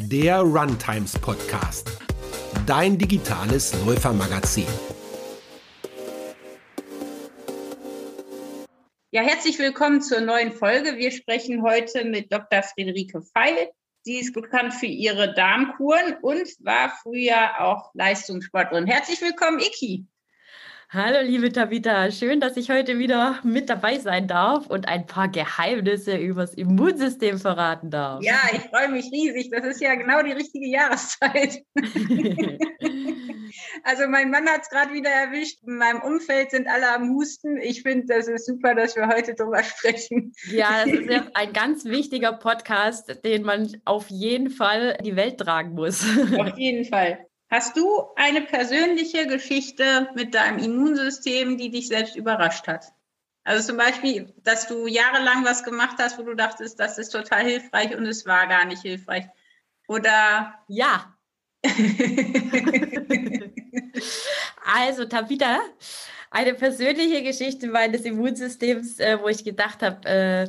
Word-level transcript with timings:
der 0.00 0.38
Runtimes 0.40 1.18
Podcast, 1.18 1.90
dein 2.66 2.96
digitales 2.96 3.74
Läufermagazin. 3.84 4.66
Ja, 9.10 9.22
herzlich 9.22 9.58
willkommen 9.58 10.00
zur 10.00 10.20
neuen 10.20 10.52
Folge. 10.52 10.96
Wir 10.98 11.10
sprechen 11.10 11.62
heute 11.62 12.04
mit 12.04 12.32
Dr. 12.32 12.62
Friederike 12.62 13.22
Feil. 13.22 13.70
Sie 14.02 14.20
ist 14.20 14.34
bekannt 14.34 14.72
für 14.72 14.86
ihre 14.86 15.34
Darmkuren 15.34 16.16
und 16.22 16.48
war 16.60 16.90
früher 17.02 17.60
auch 17.60 17.90
Leistungssportlerin. 17.94 18.86
Herzlich 18.86 19.20
willkommen, 19.20 19.58
Iki. 19.58 20.06
Hallo, 20.90 21.18
liebe 21.22 21.52
Tabitha. 21.52 22.10
Schön, 22.10 22.40
dass 22.40 22.56
ich 22.56 22.70
heute 22.70 22.98
wieder 22.98 23.40
mit 23.42 23.68
dabei 23.68 23.98
sein 23.98 24.26
darf 24.26 24.68
und 24.68 24.88
ein 24.88 25.04
paar 25.04 25.28
Geheimnisse 25.28 26.16
übers 26.16 26.54
Immunsystem 26.54 27.36
verraten 27.36 27.90
darf. 27.90 28.24
Ja, 28.24 28.40
ich 28.54 28.60
freue 28.60 28.88
mich 28.88 29.04
riesig. 29.12 29.50
Das 29.50 29.66
ist 29.66 29.82
ja 29.82 29.96
genau 29.96 30.22
die 30.22 30.32
richtige 30.32 30.66
Jahreszeit. 30.66 31.62
also, 33.84 34.08
mein 34.08 34.30
Mann 34.30 34.48
hat 34.48 34.62
es 34.62 34.70
gerade 34.70 34.94
wieder 34.94 35.10
erwischt. 35.10 35.58
In 35.66 35.76
meinem 35.76 36.00
Umfeld 36.00 36.52
sind 36.52 36.66
alle 36.66 36.90
am 36.94 37.10
Husten. 37.10 37.58
Ich 37.58 37.82
finde, 37.82 38.06
das 38.06 38.26
ist 38.26 38.46
super, 38.46 38.74
dass 38.74 38.96
wir 38.96 39.08
heute 39.08 39.34
darüber 39.34 39.62
sprechen. 39.62 40.32
Ja, 40.50 40.86
das 40.86 40.94
ist 40.94 41.10
ja 41.10 41.26
ein 41.34 41.52
ganz 41.52 41.84
wichtiger 41.84 42.32
Podcast, 42.32 43.22
den 43.26 43.42
man 43.42 43.76
auf 43.84 44.08
jeden 44.08 44.48
Fall 44.48 44.96
die 45.04 45.16
Welt 45.16 45.36
tragen 45.36 45.74
muss. 45.74 46.02
Auf 46.38 46.56
jeden 46.56 46.86
Fall. 46.86 47.27
Hast 47.50 47.76
du 47.76 48.04
eine 48.16 48.42
persönliche 48.42 49.26
Geschichte 49.26 50.10
mit 50.14 50.34
deinem 50.34 50.58
Immunsystem, 50.58 51.56
die 51.56 51.70
dich 51.70 51.88
selbst 51.88 52.14
überrascht 52.14 52.68
hat? 52.68 52.92
Also 53.44 53.68
zum 53.68 53.78
Beispiel, 53.78 54.34
dass 54.44 54.68
du 54.68 54.86
jahrelang 54.86 55.42
was 55.46 55.64
gemacht 55.64 55.96
hast, 55.98 56.18
wo 56.18 56.22
du 56.22 56.34
dachtest, 56.34 56.78
das 56.78 56.98
ist 56.98 57.08
total 57.08 57.44
hilfreich 57.44 57.96
und 57.96 58.04
es 58.04 58.26
war 58.26 58.46
gar 58.46 58.66
nicht 58.66 58.82
hilfreich. 58.82 59.24
Oder? 59.86 60.52
Ja. 60.68 61.14
also, 64.64 65.06
Tabitha, 65.06 65.60
eine 66.30 66.52
persönliche 66.52 67.22
Geschichte 67.22 67.68
meines 67.68 68.02
Immunsystems, 68.02 69.00
äh, 69.00 69.18
wo 69.22 69.28
ich 69.28 69.42
gedacht 69.42 69.80
habe, 69.82 70.06
äh, 70.06 70.48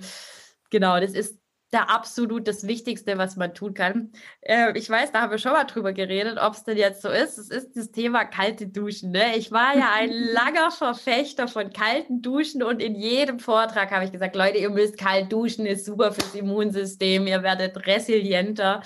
genau, 0.70 1.00
das 1.00 1.14
ist 1.14 1.39
der 1.72 1.90
absolut 1.90 2.48
das 2.48 2.66
Wichtigste, 2.68 3.18
was 3.18 3.36
man 3.36 3.54
tun 3.54 3.74
kann. 3.74 4.12
Äh, 4.42 4.78
ich 4.78 4.90
weiß, 4.90 5.12
da 5.12 5.22
haben 5.22 5.32
wir 5.32 5.38
schon 5.38 5.52
mal 5.52 5.66
drüber 5.66 5.94
geredet, 5.94 6.38
ob 6.42 6.54
es 6.54 6.64
denn 6.64 6.78
jetzt 6.78 7.02
so 7.02 7.10
ist. 7.10 7.38
Es 7.38 7.50
ist 7.50 7.76
das 7.76 7.92
Thema 7.92 8.26
kalte 8.26 8.68
Duschen. 8.68 9.12
Ne? 9.12 9.36
Ich 9.38 9.52
war 9.52 9.78
ja 9.78 9.92
ein 9.94 10.10
langer 10.34 10.72
Verfechter 10.72 11.48
von 11.48 11.72
kalten 11.72 12.22
Duschen 12.22 12.64
und 12.64 12.82
in 12.82 12.96
jedem 12.96 13.40
Vortrag 13.40 13.92
habe 13.92 14.06
ich 14.06 14.12
gesagt, 14.12 14.36
Leute, 14.36 14.58
ihr 14.58 14.72
müsst 14.72 14.98
kalt 14.98 15.32
duschen, 15.32 15.66
ist 15.66 15.86
super 15.86 16.12
fürs 16.12 16.34
Immunsystem, 16.34 17.28
ihr 17.28 17.44
werdet 17.44 17.86
resilienter. 17.86 18.82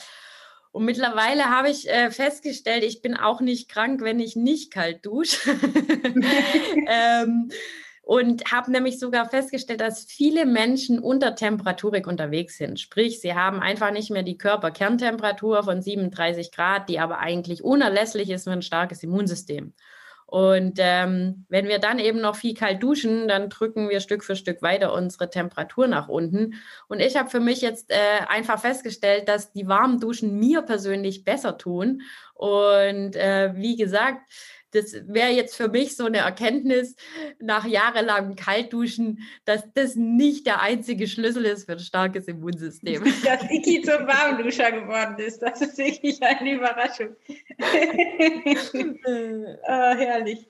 Und 0.71 0.85
mittlerweile 0.85 1.45
habe 1.45 1.69
ich 1.69 1.87
äh, 1.87 2.09
festgestellt, 2.09 2.83
ich 2.83 3.01
bin 3.01 3.15
auch 3.15 3.41
nicht 3.41 3.69
krank, 3.69 4.01
wenn 4.01 4.19
ich 4.19 4.35
nicht 4.35 4.73
kalt 4.73 5.05
dusche. 5.05 5.37
ähm, 6.87 7.49
und 8.03 8.51
habe 8.51 8.69
nämlich 8.69 8.99
sogar 8.99 9.29
festgestellt, 9.29 9.79
dass 9.79 10.03
viele 10.03 10.45
Menschen 10.45 10.99
untertemperaturig 10.99 12.05
unterwegs 12.05 12.57
sind. 12.57 12.81
Sprich, 12.81 13.21
sie 13.21 13.33
haben 13.33 13.61
einfach 13.61 13.91
nicht 13.91 14.11
mehr 14.11 14.23
die 14.23 14.37
Körperkerntemperatur 14.37 15.63
von 15.63 15.81
37 15.81 16.51
Grad, 16.51 16.89
die 16.89 16.99
aber 16.99 17.19
eigentlich 17.19 17.63
unerlässlich 17.63 18.29
ist 18.29 18.43
für 18.43 18.51
ein 18.51 18.61
starkes 18.61 19.03
Immunsystem. 19.03 19.73
Und 20.25 20.79
ähm, 20.79 21.45
wenn 21.47 21.67
wir 21.67 21.79
dann 21.79 21.99
eben 21.99 22.19
noch 22.19 22.35
viel 22.35 22.55
kalt 22.55 22.83
duschen, 22.83 23.27
dann 23.27 23.49
drücken 23.49 23.87
wir 23.87 23.99
Stück 23.99 24.23
für 24.23 24.35
Stück 24.35 24.61
weiter 24.61 24.91
unsere 24.91 25.29
Temperatur 25.29 25.87
nach 25.87 26.09
unten. 26.09 26.55
Und 26.87 26.99
ich 26.99 27.15
habe 27.15 27.29
für 27.29 27.39
mich 27.39 27.61
jetzt 27.61 27.89
äh, 27.89 28.25
einfach 28.27 28.59
festgestellt, 28.59 29.29
dass 29.29 29.53
die 29.53 29.67
warmen 29.67 29.99
Duschen 29.99 30.39
mir 30.39 30.63
persönlich 30.63 31.23
besser 31.23 31.57
tun. 31.57 32.01
Und 32.33 33.15
äh, 33.15 33.53
wie 33.55 33.77
gesagt, 33.77 34.23
das 34.73 34.93
wäre 35.07 35.29
jetzt 35.29 35.55
für 35.55 35.67
mich 35.69 35.95
so 35.95 36.05
eine 36.05 36.19
Erkenntnis 36.19 36.95
nach 37.39 37.65
jahrelangem 37.65 38.35
Kaltduschen, 38.35 39.23
dass 39.45 39.63
das 39.73 39.95
nicht 39.95 40.45
der 40.45 40.61
einzige 40.61 41.07
Schlüssel 41.07 41.45
ist 41.45 41.65
für 41.65 41.73
ein 41.73 41.79
starkes 41.79 42.27
Immunsystem. 42.27 43.03
Dass 43.23 43.43
Iki 43.49 43.81
zum 43.83 44.07
Warmduscher 44.07 44.71
geworden 44.71 45.17
ist, 45.19 45.39
das 45.39 45.61
ist 45.61 45.77
wirklich 45.77 46.21
eine 46.21 46.53
Überraschung. 46.53 47.15
oh, 49.63 49.65
herrlich. 49.67 50.47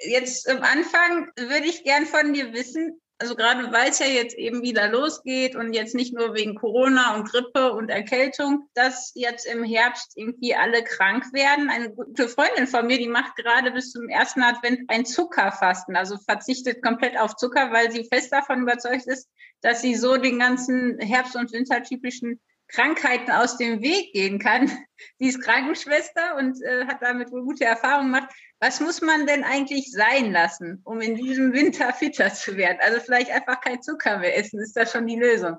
Jetzt 0.00 0.48
am 0.48 0.62
Anfang 0.62 1.30
würde 1.36 1.66
ich 1.66 1.84
gern 1.84 2.06
von 2.06 2.32
dir 2.32 2.52
wissen, 2.52 3.00
also 3.20 3.34
gerade 3.34 3.72
weil 3.72 3.90
es 3.90 3.98
ja 3.98 4.06
jetzt 4.06 4.36
eben 4.36 4.62
wieder 4.62 4.88
losgeht 4.88 5.56
und 5.56 5.72
jetzt 5.72 5.94
nicht 5.94 6.14
nur 6.14 6.34
wegen 6.34 6.54
Corona 6.54 7.16
und 7.16 7.28
Grippe 7.28 7.72
und 7.72 7.88
Erkältung, 7.88 8.68
dass 8.74 9.10
jetzt 9.16 9.44
im 9.44 9.64
Herbst 9.64 10.12
irgendwie 10.14 10.54
alle 10.54 10.84
krank 10.84 11.24
werden. 11.32 11.68
Eine 11.68 11.90
gute 11.90 12.28
Freundin 12.28 12.68
von 12.68 12.86
mir, 12.86 12.98
die 12.98 13.08
macht 13.08 13.34
gerade 13.34 13.72
bis 13.72 13.90
zum 13.90 14.08
ersten 14.08 14.42
Advent 14.42 14.88
ein 14.88 15.04
Zuckerfasten, 15.04 15.96
also 15.96 16.16
verzichtet 16.18 16.80
komplett 16.80 17.18
auf 17.18 17.34
Zucker, 17.34 17.72
weil 17.72 17.90
sie 17.90 18.04
fest 18.04 18.32
davon 18.32 18.62
überzeugt 18.62 19.06
ist, 19.06 19.28
dass 19.62 19.80
sie 19.80 19.96
so 19.96 20.16
den 20.16 20.38
ganzen 20.38 20.98
Herbst- 21.00 21.34
und 21.34 21.52
Wintertypischen 21.52 22.40
Krankheiten 22.68 23.30
aus 23.30 23.56
dem 23.56 23.80
Weg 23.80 24.12
gehen 24.12 24.38
kann. 24.38 24.70
Sie 25.18 25.28
ist 25.28 25.42
Krankenschwester 25.42 26.36
und 26.36 26.62
äh, 26.62 26.86
hat 26.86 27.02
damit 27.02 27.30
wohl 27.30 27.42
gute 27.42 27.64
Erfahrungen 27.64 28.12
gemacht. 28.12 28.30
Was 28.60 28.80
muss 28.80 29.00
man 29.00 29.26
denn 29.26 29.44
eigentlich 29.44 29.92
sein 29.92 30.32
lassen, 30.32 30.80
um 30.84 31.00
in 31.00 31.14
diesem 31.14 31.52
Winter 31.52 31.92
fitter 31.92 32.32
zu 32.32 32.56
werden? 32.56 32.78
Also 32.80 33.00
vielleicht 33.00 33.30
einfach 33.30 33.60
kein 33.60 33.82
Zucker 33.82 34.18
mehr 34.18 34.36
essen, 34.36 34.60
ist 34.60 34.76
das 34.76 34.92
schon 34.92 35.06
die 35.06 35.18
Lösung? 35.18 35.56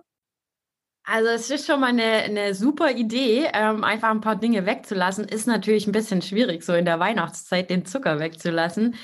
Also 1.03 1.29
es 1.29 1.49
ist 1.49 1.65
schon 1.65 1.79
mal 1.79 1.87
eine, 1.87 2.03
eine 2.03 2.53
super 2.53 2.91
Idee, 2.91 3.49
ähm, 3.53 3.83
einfach 3.83 4.11
ein 4.11 4.21
paar 4.21 4.35
Dinge 4.35 4.67
wegzulassen. 4.67 5.27
Ist 5.27 5.47
natürlich 5.47 5.87
ein 5.87 5.91
bisschen 5.91 6.21
schwierig, 6.21 6.63
so 6.63 6.73
in 6.73 6.85
der 6.85 6.99
Weihnachtszeit 6.99 7.69
den 7.69 7.85
Zucker 7.85 8.19
wegzulassen. 8.19 8.95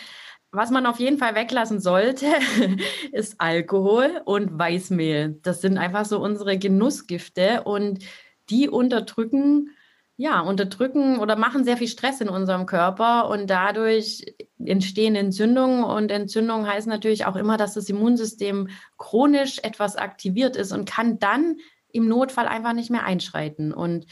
Was 0.56 0.72
man 0.72 0.86
auf 0.86 1.00
jeden 1.00 1.18
Fall 1.18 1.36
weglassen 1.36 1.82
sollte, 1.82 2.28
ist 3.12 3.36
Alkohol 3.40 4.22
und 4.24 4.58
Weißmehl. 4.58 5.38
Das 5.44 5.60
sind 5.60 5.78
einfach 5.78 6.06
so 6.06 6.20
unsere 6.20 6.58
Genussgifte 6.58 7.64
und 7.64 8.00
die 8.50 8.70
unterdrücken, 8.70 9.72
ja, 10.16 10.40
unterdrücken 10.40 11.20
oder 11.20 11.36
machen 11.36 11.66
sehr 11.66 11.76
viel 11.76 11.90
Stress 11.90 12.22
in 12.22 12.30
unserem 12.30 12.66
Körper 12.66 13.30
und 13.30 13.50
dadurch 13.50 14.24
entstehen 14.64 15.16
Entzündungen 15.16 15.84
und 15.84 16.10
Entzündungen 16.10 16.68
heißt 16.68 16.88
natürlich 16.88 17.26
auch 17.26 17.36
immer, 17.36 17.58
dass 17.58 17.74
das 17.74 17.90
Immunsystem 17.90 18.70
chronisch 18.98 19.60
etwas 19.62 19.98
aktiviert 19.98 20.56
ist 20.56 20.72
und 20.72 20.90
kann 20.90 21.20
dann 21.20 21.58
im 21.92 22.08
Notfall 22.08 22.48
einfach 22.48 22.74
nicht 22.74 22.90
mehr 22.90 23.04
einschreiten 23.04 23.74
und 23.74 24.06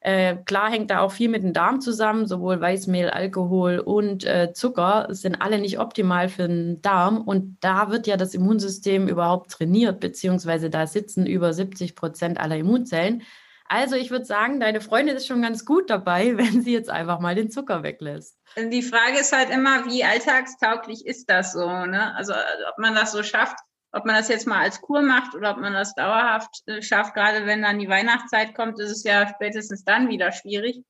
äh, 0.00 0.36
klar 0.36 0.70
hängt 0.70 0.90
da 0.90 1.00
auch 1.00 1.12
viel 1.12 1.28
mit 1.28 1.42
dem 1.42 1.52
Darm 1.52 1.80
zusammen, 1.80 2.26
sowohl 2.26 2.60
Weißmehl, 2.60 3.10
Alkohol 3.10 3.78
und 3.78 4.24
äh, 4.24 4.52
Zucker 4.52 5.06
sind 5.10 5.40
alle 5.40 5.58
nicht 5.58 5.78
optimal 5.78 6.28
für 6.28 6.46
den 6.46 6.80
Darm. 6.82 7.20
Und 7.20 7.58
da 7.60 7.90
wird 7.90 8.06
ja 8.06 8.16
das 8.16 8.34
Immunsystem 8.34 9.08
überhaupt 9.08 9.50
trainiert, 9.50 10.00
beziehungsweise 10.00 10.70
da 10.70 10.86
sitzen 10.86 11.26
über 11.26 11.52
70 11.52 11.94
Prozent 11.94 12.38
aller 12.38 12.56
Immunzellen. 12.56 13.22
Also 13.70 13.96
ich 13.96 14.10
würde 14.10 14.24
sagen, 14.24 14.60
deine 14.60 14.80
Freundin 14.80 15.16
ist 15.16 15.26
schon 15.26 15.42
ganz 15.42 15.64
gut 15.64 15.90
dabei, 15.90 16.36
wenn 16.38 16.62
sie 16.62 16.72
jetzt 16.72 16.90
einfach 16.90 17.20
mal 17.20 17.34
den 17.34 17.50
Zucker 17.50 17.82
weglässt. 17.82 18.38
Die 18.56 18.82
Frage 18.82 19.18
ist 19.20 19.36
halt 19.36 19.50
immer, 19.50 19.84
wie 19.86 20.04
alltagstauglich 20.04 21.06
ist 21.06 21.28
das 21.28 21.52
so? 21.52 21.66
Ne? 21.66 22.14
Also 22.14 22.32
ob 22.32 22.78
man 22.78 22.94
das 22.94 23.12
so 23.12 23.22
schafft, 23.22 23.58
ob 23.92 24.04
man 24.04 24.14
das 24.14 24.28
jetzt 24.28 24.46
mal 24.46 24.60
als 24.60 24.80
Kur 24.80 25.02
macht 25.02 25.34
oder 25.34 25.52
ob 25.52 25.58
man 25.58 25.72
das 25.72 25.94
dauerhaft 25.94 26.62
äh, 26.66 26.82
schafft, 26.82 27.14
gerade 27.14 27.46
wenn 27.46 27.62
dann 27.62 27.78
die 27.78 27.88
Weihnachtszeit 27.88 28.54
kommt, 28.54 28.78
ist 28.80 28.90
es 28.90 29.04
ja 29.04 29.28
spätestens 29.28 29.84
dann 29.84 30.08
wieder 30.08 30.32
schwierig. 30.32 30.82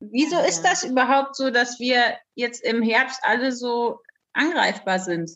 Wieso 0.00 0.38
ist 0.40 0.62
das 0.62 0.84
überhaupt 0.84 1.34
so, 1.36 1.50
dass 1.50 1.80
wir 1.80 2.16
jetzt 2.34 2.62
im 2.62 2.82
Herbst 2.82 3.20
alle 3.22 3.52
so 3.52 4.00
angreifbar 4.32 5.00
sind? 5.00 5.30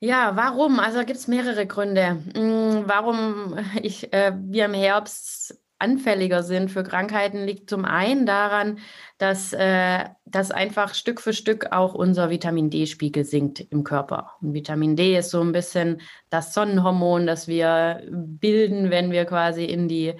Ja, 0.00 0.34
warum? 0.34 0.80
Also 0.80 0.98
gibt 1.04 1.18
es 1.18 1.28
mehrere 1.28 1.64
Gründe. 1.64 2.20
Hm, 2.34 2.82
warum 2.86 3.56
ich, 3.80 4.12
äh, 4.12 4.32
wir 4.36 4.64
im 4.64 4.74
Herbst 4.74 5.61
anfälliger 5.82 6.42
sind 6.42 6.70
für 6.70 6.84
Krankheiten, 6.84 7.44
liegt 7.44 7.68
zum 7.68 7.84
einen 7.84 8.24
daran, 8.24 8.78
dass, 9.18 9.52
äh, 9.52 10.04
dass 10.24 10.50
einfach 10.50 10.94
Stück 10.94 11.20
für 11.20 11.32
Stück 11.32 11.72
auch 11.72 11.94
unser 11.94 12.30
Vitamin 12.30 12.70
D-Spiegel 12.70 13.24
sinkt 13.24 13.60
im 13.60 13.84
Körper. 13.84 14.32
Und 14.40 14.54
Vitamin 14.54 14.96
D 14.96 15.18
ist 15.18 15.30
so 15.30 15.40
ein 15.42 15.52
bisschen 15.52 16.00
das 16.30 16.54
Sonnenhormon, 16.54 17.26
das 17.26 17.48
wir 17.48 18.02
bilden, 18.10 18.90
wenn 18.90 19.10
wir 19.10 19.24
quasi 19.24 19.64
in 19.64 19.88
die, 19.88 20.14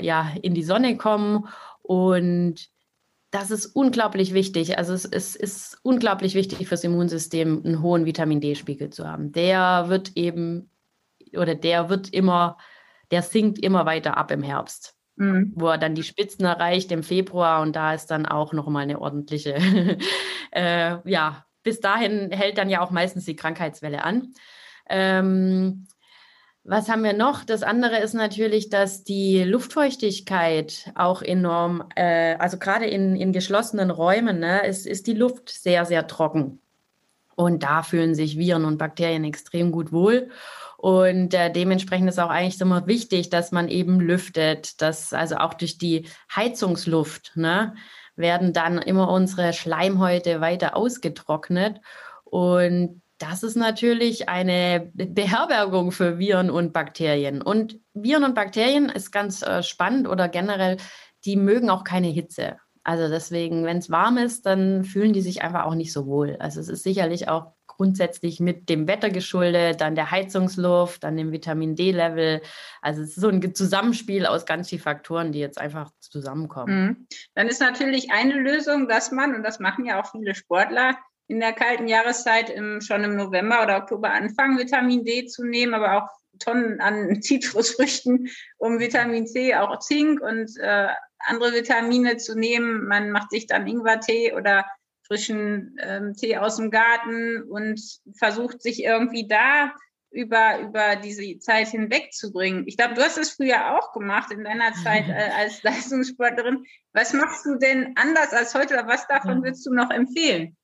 ja, 0.00 0.32
in 0.40 0.54
die 0.54 0.64
Sonne 0.64 0.96
kommen. 0.96 1.46
Und 1.82 2.68
das 3.30 3.50
ist 3.50 3.66
unglaublich 3.66 4.34
wichtig. 4.34 4.78
Also 4.78 4.94
es, 4.94 5.04
es 5.04 5.36
ist 5.36 5.78
unglaublich 5.82 6.34
wichtig 6.34 6.66
fürs 6.66 6.84
Immunsystem, 6.84 7.62
einen 7.64 7.82
hohen 7.82 8.06
Vitamin 8.06 8.40
D-Spiegel 8.40 8.90
zu 8.90 9.06
haben. 9.06 9.32
Der 9.32 9.84
wird 9.88 10.12
eben 10.16 10.70
oder 11.36 11.54
der 11.54 11.88
wird 11.88 12.10
immer, 12.10 12.58
der 13.10 13.22
sinkt 13.22 13.58
immer 13.58 13.86
weiter 13.86 14.16
ab 14.16 14.30
im 14.30 14.42
Herbst 14.42 14.96
mhm. 15.16 15.52
wo 15.54 15.68
er 15.68 15.78
dann 15.78 15.94
die 15.94 16.02
Spitzen 16.02 16.44
erreicht 16.44 16.92
im 16.92 17.02
Februar 17.02 17.62
und 17.62 17.76
da 17.76 17.94
ist 17.94 18.06
dann 18.06 18.26
auch 18.26 18.52
nochmal 18.52 18.84
eine 18.84 19.00
ordentliche, 19.00 19.54
äh, 20.52 20.96
ja, 21.10 21.44
bis 21.62 21.80
dahin 21.80 22.30
hält 22.32 22.58
dann 22.58 22.70
ja 22.70 22.80
auch 22.80 22.90
meistens 22.90 23.24
die 23.24 23.36
Krankheitswelle 23.36 24.04
an. 24.04 24.34
Ähm, 24.88 25.86
Was 26.64 26.88
haben 26.88 27.02
wir 27.02 27.12
noch? 27.12 27.44
Das 27.44 27.62
andere 27.62 27.98
ist 27.98 28.14
natürlich, 28.14 28.68
dass 28.68 29.04
die 29.04 29.42
Luftfeuchtigkeit 29.42 30.92
auch 30.94 31.22
enorm, 31.22 31.84
äh, 31.96 32.36
also 32.36 32.58
gerade 32.58 32.86
in, 32.86 33.16
in 33.16 33.32
geschlossenen 33.32 33.90
Räumen, 33.90 34.38
ne, 34.38 34.66
ist, 34.66 34.86
ist 34.86 35.06
die 35.06 35.14
Luft 35.14 35.48
sehr, 35.48 35.84
sehr 35.84 36.06
trocken. 36.06 36.60
Und 37.34 37.62
da 37.62 37.82
fühlen 37.82 38.14
sich 38.14 38.38
Viren 38.38 38.64
und 38.64 38.78
Bakterien 38.78 39.24
extrem 39.24 39.72
gut 39.72 39.90
wohl. 39.90 40.30
Und 40.82 41.32
äh, 41.32 41.48
dementsprechend 41.48 42.08
ist 42.08 42.18
auch 42.18 42.28
eigentlich 42.28 42.60
immer 42.60 42.88
wichtig, 42.88 43.30
dass 43.30 43.52
man 43.52 43.68
eben 43.68 44.00
lüftet, 44.00 44.82
dass 44.82 45.12
also 45.12 45.36
auch 45.36 45.54
durch 45.54 45.78
die 45.78 46.08
Heizungsluft 46.34 47.36
ne, 47.36 47.76
werden 48.16 48.52
dann 48.52 48.78
immer 48.78 49.08
unsere 49.08 49.52
Schleimhäute 49.52 50.40
weiter 50.40 50.76
ausgetrocknet. 50.76 51.80
Und 52.24 53.00
das 53.18 53.44
ist 53.44 53.54
natürlich 53.54 54.28
eine 54.28 54.90
Beherbergung 54.92 55.92
für 55.92 56.18
Viren 56.18 56.50
und 56.50 56.72
Bakterien. 56.72 57.42
Und 57.42 57.78
Viren 57.94 58.24
und 58.24 58.34
Bakterien 58.34 58.88
ist 58.88 59.12
ganz 59.12 59.42
äh, 59.42 59.62
spannend 59.62 60.08
oder 60.08 60.28
generell, 60.28 60.78
die 61.24 61.36
mögen 61.36 61.70
auch 61.70 61.84
keine 61.84 62.08
Hitze. 62.08 62.56
Also 62.82 63.08
deswegen, 63.08 63.64
wenn 63.64 63.78
es 63.78 63.88
warm 63.88 64.18
ist, 64.18 64.46
dann 64.46 64.82
fühlen 64.82 65.12
die 65.12 65.20
sich 65.20 65.42
einfach 65.42 65.64
auch 65.64 65.76
nicht 65.76 65.92
so 65.92 66.06
wohl. 66.06 66.38
Also 66.40 66.58
es 66.58 66.66
ist 66.66 66.82
sicherlich 66.82 67.28
auch 67.28 67.52
grundsätzlich 67.82 68.38
mit 68.38 68.68
dem 68.68 68.86
Wetter 68.86 69.10
geschuldet, 69.10 69.80
dann 69.80 69.96
der 69.96 70.12
Heizungsluft, 70.12 71.02
dann 71.02 71.16
dem 71.16 71.32
Vitamin 71.32 71.74
D-Level. 71.74 72.40
Also 72.80 73.02
es 73.02 73.08
ist 73.08 73.20
so 73.20 73.28
ein 73.28 73.54
Zusammenspiel 73.56 74.24
aus 74.24 74.46
ganz 74.46 74.68
vielen 74.68 74.80
Faktoren, 74.80 75.32
die 75.32 75.40
jetzt 75.40 75.58
einfach 75.58 75.90
zusammenkommen. 75.98 76.84
Mhm. 76.84 77.06
Dann 77.34 77.48
ist 77.48 77.60
natürlich 77.60 78.12
eine 78.12 78.34
Lösung, 78.34 78.86
dass 78.86 79.10
man, 79.10 79.34
und 79.34 79.42
das 79.42 79.58
machen 79.58 79.84
ja 79.84 80.00
auch 80.00 80.12
viele 80.12 80.36
Sportler, 80.36 80.96
in 81.26 81.40
der 81.40 81.54
kalten 81.54 81.88
Jahreszeit 81.88 82.50
im, 82.50 82.80
schon 82.80 83.02
im 83.02 83.16
November 83.16 83.64
oder 83.64 83.78
Oktober 83.78 84.12
anfangen, 84.12 84.58
Vitamin 84.58 85.04
D 85.04 85.26
zu 85.26 85.44
nehmen, 85.44 85.74
aber 85.74 85.96
auch 85.96 86.08
Tonnen 86.38 86.80
an 86.80 87.20
Zitrusfrüchten, 87.20 88.28
um 88.58 88.78
Vitamin 88.78 89.26
C, 89.26 89.56
auch 89.56 89.80
Zink 89.80 90.20
und 90.20 90.56
äh, 90.58 90.86
andere 91.18 91.52
Vitamine 91.52 92.16
zu 92.18 92.38
nehmen. 92.38 92.86
Man 92.86 93.10
macht 93.10 93.30
sich 93.30 93.48
dann 93.48 93.66
Ingwertee 93.66 94.34
oder 94.34 94.66
frischen 95.12 95.76
ähm, 95.78 96.14
Tee 96.14 96.38
aus 96.38 96.56
dem 96.56 96.70
Garten 96.70 97.42
und 97.42 97.78
versucht 98.14 98.62
sich 98.62 98.82
irgendwie 98.82 99.28
da 99.28 99.74
über, 100.10 100.60
über 100.60 100.96
diese 100.96 101.38
Zeit 101.38 101.68
hinwegzubringen. 101.68 102.64
Ich 102.66 102.78
glaube, 102.78 102.94
du 102.94 103.02
hast 103.02 103.18
es 103.18 103.32
früher 103.32 103.76
auch 103.76 103.92
gemacht 103.92 104.32
in 104.32 104.44
deiner 104.44 104.72
Zeit 104.84 105.06
äh, 105.08 105.30
als 105.36 105.62
Leistungssportlerin. 105.62 106.64
Was 106.94 107.12
machst 107.12 107.44
du 107.44 107.56
denn 107.56 107.94
anders 107.96 108.32
als 108.32 108.54
heute 108.54 108.74
oder 108.74 108.86
was 108.86 109.06
davon 109.06 109.42
würdest 109.42 109.66
du 109.66 109.74
noch 109.74 109.90
empfehlen? 109.90 110.56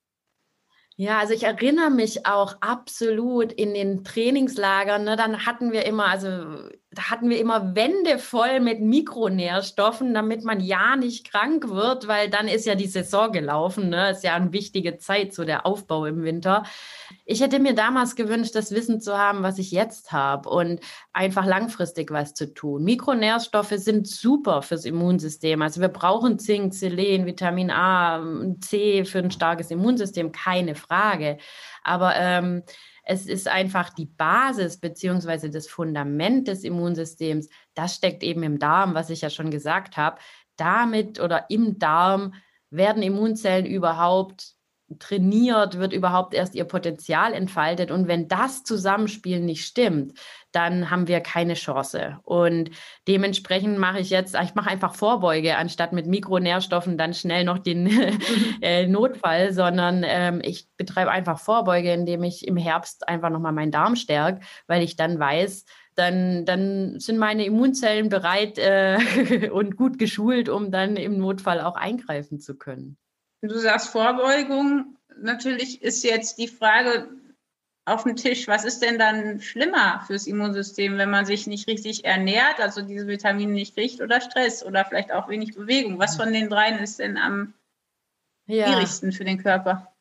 Ja, 0.96 1.18
also 1.18 1.34
ich 1.34 1.44
erinnere 1.44 1.90
mich 1.90 2.26
auch 2.26 2.56
absolut 2.60 3.52
in 3.52 3.72
den 3.72 4.02
Trainingslagern, 4.02 5.04
ne, 5.04 5.14
dann 5.14 5.46
hatten 5.46 5.70
wir 5.72 5.86
immer, 5.86 6.06
also 6.06 6.68
da 6.90 7.11
hatten 7.11 7.29
wir 7.29 7.38
immer 7.38 7.75
Wände 7.76 8.19
voll 8.19 8.61
mit 8.61 8.81
Mikronährstoffen, 8.81 10.14
damit 10.14 10.43
man 10.43 10.58
ja 10.58 10.96
nicht 10.96 11.31
krank 11.31 11.69
wird, 11.69 12.08
weil 12.08 12.31
dann 12.31 12.49
ist 12.49 12.64
ja 12.64 12.76
die 12.76 12.87
Saison 12.87 13.31
gelaufen, 13.31 13.90
ne? 13.90 14.12
Ist 14.12 14.25
ja 14.25 14.35
eine 14.35 14.55
wichtige 14.55 14.96
Zeit, 14.96 15.35
so 15.35 15.44
der 15.44 15.67
Aufbau 15.67 16.06
im 16.06 16.23
Winter. 16.23 16.62
Ich 17.26 17.43
hätte 17.43 17.58
mir 17.58 17.75
damals 17.75 18.17
gewünscht, 18.17 18.55
das 18.55 18.70
Wissen 18.70 19.02
zu 19.02 19.19
haben, 19.19 19.43
was 19.43 19.58
ich 19.58 19.70
jetzt 19.70 20.12
habe 20.12 20.49
und 20.49 20.81
einfach 21.12 21.44
langfristig 21.44 22.11
was 22.11 22.32
zu 22.32 22.55
tun. 22.55 22.85
Mikronährstoffe 22.85 23.75
sind 23.76 24.08
super 24.08 24.62
fürs 24.62 24.87
Immunsystem. 24.87 25.61
Also 25.61 25.82
wir 25.82 25.88
brauchen 25.88 26.38
Zink, 26.38 26.73
Selen, 26.73 27.26
Vitamin 27.26 27.70
A, 27.70 28.25
C 28.61 29.05
für 29.05 29.19
ein 29.19 29.31
starkes 29.31 29.70
Immunsystem, 29.70 30.32
keine 30.32 30.75
Frage. 30.75 31.37
Aber 31.85 32.17
ähm, 32.17 32.62
es 33.10 33.25
ist 33.25 33.49
einfach 33.49 33.88
die 33.88 34.05
Basis 34.05 34.76
beziehungsweise 34.76 35.49
das 35.49 35.66
Fundament 35.66 36.46
des 36.46 36.62
Immunsystems. 36.62 37.49
Das 37.72 37.94
steckt 37.94 38.22
eben 38.22 38.43
im 38.43 38.58
Darm, 38.58 38.94
was 38.94 39.08
ich 39.08 39.22
ja 39.22 39.31
schon 39.31 39.50
gesagt 39.50 39.96
habe. 39.96 40.19
Damit 40.56 41.19
oder 41.19 41.46
im 41.49 41.78
Darm 41.78 42.34
werden 42.69 43.02
Immunzellen 43.02 43.64
überhaupt 43.64 44.57
trainiert, 44.99 45.79
wird 45.79 45.93
überhaupt 45.93 46.35
erst 46.35 46.55
ihr 46.55 46.64
Potenzial 46.64 47.35
entfaltet. 47.35 47.90
Und 47.90 48.08
wenn 48.08 48.29
das 48.29 48.62
Zusammenspiel 48.64 49.40
nicht 49.40 49.64
stimmt, 49.64 50.19
dann 50.52 50.90
haben 50.90 51.08
wir 51.08 51.20
keine 51.20 51.55
Chance. 51.55 52.19
Und 52.23 52.70
dementsprechend 53.06 53.79
mache 53.79 54.00
ich 54.00 54.08
jetzt, 54.08 54.35
ich 54.43 54.55
mache 54.55 54.70
einfach 54.70 54.94
Vorbeuge, 54.94 55.56
anstatt 55.56 55.93
mit 55.93 56.06
Mikronährstoffen 56.06 56.96
dann 56.96 57.12
schnell 57.12 57.44
noch 57.44 57.58
den 57.58 57.87
äh, 58.62 58.87
Notfall, 58.87 59.52
sondern 59.52 60.05
ähm, 60.06 60.40
ich 60.43 60.69
betreibe 60.76 61.11
einfach 61.11 61.38
Vorbeuge, 61.38 61.93
indem 61.93 62.23
ich 62.23 62.46
im 62.46 62.56
Herbst 62.56 63.08
einfach 63.08 63.31
nochmal 63.31 63.52
meinen 63.52 63.73
Darm 63.73 63.94
stärke, 63.94 64.40
weil 64.67 64.82
ich 64.82 64.96
dann 64.96 65.19
weiß, 65.19 65.64
dann, 65.96 66.46
dann 66.46 67.00
sind 67.00 67.19
meine 67.19 67.44
Immunzellen 67.44 68.08
bereit 68.08 68.56
äh, 68.56 69.50
und 69.52 69.76
gut 69.76 69.99
geschult, 69.99 70.49
um 70.49 70.70
dann 70.70 70.96
im 70.96 71.19
Notfall 71.19 71.61
auch 71.61 71.75
eingreifen 71.75 72.40
zu 72.40 72.56
können. 72.56 72.96
Du 73.40 73.58
sagst 73.58 73.88
Vorbeugung. 73.88 74.96
Natürlich 75.20 75.82
ist 75.82 76.05
jetzt 76.05 76.38
die 76.38 76.49
Frage 76.49 77.08
auf 77.85 78.05
dem 78.05 78.17
Tisch, 78.17 78.46
was 78.49 78.64
ist 78.64 78.82
denn 78.82 78.99
dann 78.99 79.40
schlimmer 79.40 80.02
fürs 80.06 80.26
Immunsystem, 80.26 80.99
wenn 80.99 81.11
man 81.11 81.25
sich 81.25 81.46
nicht 81.46 81.67
richtig 81.69 82.05
ernährt, 82.05 82.61
also 82.61 82.82
diese 82.82 83.06
Vitamine 83.06 83.52
nicht 83.52 83.75
kriegt 83.75 84.00
oder 84.00 84.20
Stress 84.20 84.64
oder 84.64 84.85
vielleicht 84.85 85.11
auch 85.11 85.29
wenig 85.29 85.55
Bewegung? 85.55 85.99
Was 85.99 86.17
von 86.17 86.32
den 86.32 86.50
dreien 86.50 86.79
ist 86.79 86.99
denn 86.99 87.17
am 87.17 87.55
ja. 88.46 88.67
schwierigsten 88.67 89.12
für 89.12 89.25
den 89.25 89.43
Körper? 89.43 89.93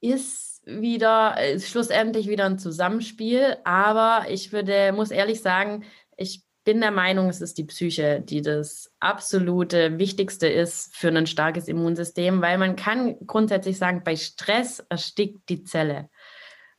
Ist 0.00 0.62
wieder, 0.66 1.36
ist 1.42 1.68
schlussendlich 1.68 2.26
wieder 2.28 2.46
ein 2.46 2.58
Zusammenspiel, 2.58 3.58
aber 3.64 4.26
ich 4.28 4.52
würde, 4.52 4.92
muss 4.92 5.10
ehrlich 5.10 5.40
sagen, 5.40 5.84
ich 6.16 6.43
bin 6.64 6.80
der 6.80 6.90
Meinung, 6.90 7.28
es 7.28 7.40
ist 7.40 7.58
die 7.58 7.64
Psyche, 7.64 8.20
die 8.20 8.42
das 8.42 8.92
absolute 9.00 9.98
Wichtigste 9.98 10.48
ist 10.48 10.96
für 10.96 11.08
ein 11.08 11.26
starkes 11.26 11.68
Immunsystem, 11.68 12.40
weil 12.42 12.58
man 12.58 12.76
kann 12.76 13.16
grundsätzlich 13.26 13.78
sagen, 13.78 14.02
bei 14.04 14.16
Stress 14.16 14.84
erstickt 14.88 15.48
die 15.48 15.64
Zelle. 15.64 16.08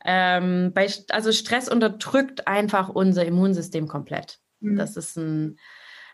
Ähm, 0.04 0.72
bei, 0.74 0.88
also 1.10 1.32
Stress 1.32 1.68
unterdrückt 1.68 2.46
einfach 2.46 2.88
unser 2.88 3.24
Immunsystem 3.24 3.88
komplett. 3.88 4.38
Mhm. 4.60 4.76
Das 4.76 4.96
ist 4.96 5.16
ein 5.16 5.58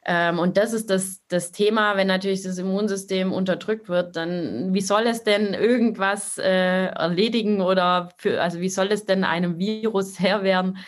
ähm, 0.04 0.40
und 0.40 0.56
das 0.56 0.72
ist 0.72 0.90
das, 0.90 1.22
das 1.28 1.52
Thema, 1.52 1.96
wenn 1.96 2.08
natürlich 2.08 2.42
das 2.42 2.58
Immunsystem 2.58 3.32
unterdrückt 3.32 3.88
wird, 3.88 4.16
dann 4.16 4.74
wie 4.74 4.80
soll 4.80 5.06
es 5.06 5.22
denn 5.22 5.54
irgendwas 5.54 6.38
äh, 6.38 6.86
erledigen 6.86 7.60
oder 7.60 8.08
für, 8.16 8.42
also 8.42 8.60
wie 8.60 8.68
soll 8.68 8.88
es 8.90 9.04
denn 9.04 9.22
einem 9.22 9.58
Virus 9.58 10.18
Herr 10.18 10.42
werden, 10.42 10.78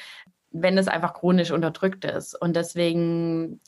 wenn 0.54 0.78
es 0.78 0.88
einfach 0.88 1.14
chronisch 1.14 1.50
unterdrückt 1.50 2.04
ist. 2.04 2.40
Und 2.40 2.56
deswegen 2.56 3.60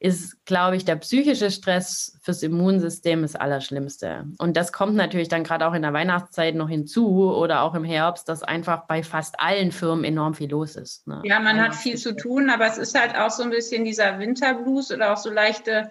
ist, 0.00 0.44
glaube 0.46 0.76
ich, 0.76 0.84
der 0.84 0.96
psychische 0.96 1.50
Stress 1.50 2.18
fürs 2.22 2.42
Immunsystem 2.42 3.22
das 3.22 3.34
Allerschlimmste. 3.34 4.26
Und 4.38 4.56
das 4.56 4.72
kommt 4.72 4.94
natürlich 4.94 5.28
dann 5.28 5.44
gerade 5.44 5.66
auch 5.66 5.74
in 5.74 5.82
der 5.82 5.92
Weihnachtszeit 5.92 6.54
noch 6.54 6.68
hinzu 6.68 7.34
oder 7.34 7.62
auch 7.62 7.74
im 7.74 7.84
Herbst, 7.84 8.28
dass 8.28 8.42
einfach 8.42 8.86
bei 8.86 9.02
fast 9.02 9.40
allen 9.40 9.72
Firmen 9.72 10.04
enorm 10.04 10.34
viel 10.34 10.50
los 10.50 10.76
ist. 10.76 11.06
Ne? 11.06 11.20
Ja, 11.24 11.40
man 11.40 11.60
hat 11.60 11.74
viel 11.74 11.96
zu 11.96 12.14
tun, 12.14 12.48
aber 12.48 12.66
es 12.66 12.78
ist 12.78 12.98
halt 12.98 13.16
auch 13.16 13.30
so 13.30 13.42
ein 13.42 13.50
bisschen 13.50 13.84
dieser 13.84 14.18
Winterblues 14.18 14.92
oder 14.92 15.12
auch 15.12 15.16
so 15.16 15.30
leichte 15.30 15.90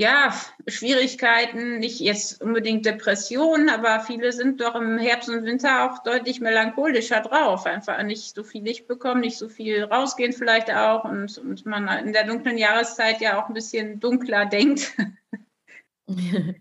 ja, 0.00 0.34
Schwierigkeiten, 0.66 1.78
nicht 1.78 2.00
jetzt 2.00 2.40
unbedingt 2.40 2.86
Depressionen, 2.86 3.68
aber 3.68 4.00
viele 4.00 4.32
sind 4.32 4.62
doch 4.62 4.74
im 4.74 4.96
Herbst 4.96 5.28
und 5.28 5.44
Winter 5.44 5.84
auch 5.84 6.02
deutlich 6.02 6.40
melancholischer 6.40 7.20
drauf. 7.20 7.66
Einfach 7.66 8.02
nicht 8.02 8.34
so 8.34 8.42
viel 8.42 8.64
Licht 8.64 8.88
bekommen, 8.88 9.20
nicht 9.20 9.36
so 9.36 9.50
viel 9.50 9.84
rausgehen 9.84 10.32
vielleicht 10.32 10.72
auch 10.72 11.04
und, 11.04 11.36
und 11.36 11.66
man 11.66 11.86
in 12.06 12.14
der 12.14 12.24
dunklen 12.24 12.56
Jahreszeit 12.56 13.20
ja 13.20 13.38
auch 13.38 13.48
ein 13.48 13.54
bisschen 13.54 14.00
dunkler 14.00 14.46
denkt. 14.46 14.96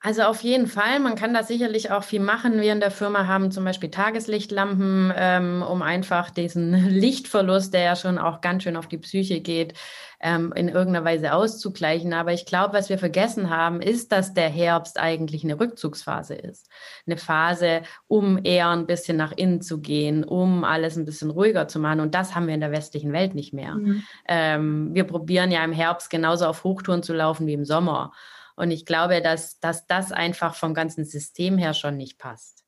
Also 0.00 0.22
auf 0.22 0.42
jeden 0.42 0.68
Fall, 0.68 1.00
man 1.00 1.16
kann 1.16 1.34
da 1.34 1.42
sicherlich 1.42 1.90
auch 1.90 2.04
viel 2.04 2.20
machen. 2.20 2.60
Wir 2.60 2.72
in 2.72 2.78
der 2.78 2.92
Firma 2.92 3.26
haben 3.26 3.50
zum 3.50 3.64
Beispiel 3.64 3.90
Tageslichtlampen, 3.90 5.12
ähm, 5.16 5.64
um 5.68 5.82
einfach 5.82 6.30
diesen 6.30 6.72
Lichtverlust, 6.88 7.74
der 7.74 7.82
ja 7.82 7.96
schon 7.96 8.16
auch 8.16 8.40
ganz 8.40 8.62
schön 8.62 8.76
auf 8.76 8.86
die 8.86 8.98
Psyche 8.98 9.40
geht, 9.40 9.74
ähm, 10.20 10.52
in 10.54 10.68
irgendeiner 10.68 11.04
Weise 11.04 11.32
auszugleichen. 11.32 12.12
Aber 12.12 12.32
ich 12.32 12.46
glaube, 12.46 12.74
was 12.74 12.88
wir 12.90 12.98
vergessen 12.98 13.50
haben, 13.50 13.82
ist, 13.82 14.12
dass 14.12 14.34
der 14.34 14.48
Herbst 14.48 15.00
eigentlich 15.00 15.42
eine 15.42 15.58
Rückzugsphase 15.58 16.34
ist. 16.34 16.70
Eine 17.04 17.16
Phase, 17.16 17.82
um 18.06 18.38
eher 18.44 18.68
ein 18.68 18.86
bisschen 18.86 19.16
nach 19.16 19.32
innen 19.32 19.62
zu 19.62 19.80
gehen, 19.80 20.22
um 20.22 20.62
alles 20.62 20.96
ein 20.96 21.06
bisschen 21.06 21.30
ruhiger 21.30 21.66
zu 21.66 21.80
machen. 21.80 21.98
Und 21.98 22.14
das 22.14 22.36
haben 22.36 22.46
wir 22.46 22.54
in 22.54 22.60
der 22.60 22.70
westlichen 22.70 23.12
Welt 23.12 23.34
nicht 23.34 23.52
mehr. 23.52 23.74
Mhm. 23.74 24.02
Ähm, 24.28 24.94
wir 24.94 25.04
probieren 25.04 25.50
ja 25.50 25.64
im 25.64 25.72
Herbst 25.72 26.08
genauso 26.08 26.46
auf 26.46 26.62
Hochtouren 26.62 27.02
zu 27.02 27.14
laufen 27.14 27.48
wie 27.48 27.54
im 27.54 27.64
Sommer. 27.64 28.12
Und 28.58 28.72
ich 28.72 28.84
glaube, 28.84 29.22
dass, 29.22 29.60
dass 29.60 29.86
das 29.86 30.10
einfach 30.10 30.56
vom 30.56 30.74
ganzen 30.74 31.04
System 31.04 31.58
her 31.58 31.74
schon 31.74 31.96
nicht 31.96 32.18
passt. 32.18 32.64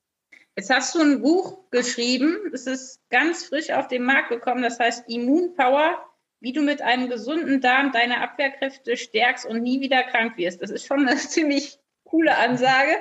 Jetzt 0.55 0.69
hast 0.69 0.95
du 0.95 1.01
ein 1.01 1.21
Buch 1.21 1.69
geschrieben, 1.69 2.37
es 2.53 2.65
ist 2.65 3.01
ganz 3.09 3.45
frisch 3.45 3.71
auf 3.71 3.89
den 3.89 4.03
Markt 4.03 4.29
gekommen, 4.29 4.63
das 4.63 4.79
heißt 4.79 5.09
Immunpower, 5.09 6.01
wie 6.39 6.53
du 6.53 6.61
mit 6.61 6.81
einem 6.81 7.09
gesunden 7.09 7.59
Darm 7.59 7.91
deine 7.91 8.21
Abwehrkräfte 8.21 8.95
stärkst 8.95 9.45
und 9.45 9.63
nie 9.63 9.81
wieder 9.81 10.01
krank 10.03 10.37
wirst. 10.37 10.61
Das 10.61 10.69
ist 10.69 10.87
schon 10.87 11.07
eine 11.07 11.17
ziemlich 11.17 11.77
coole 12.05 12.37
Ansage. 12.37 12.95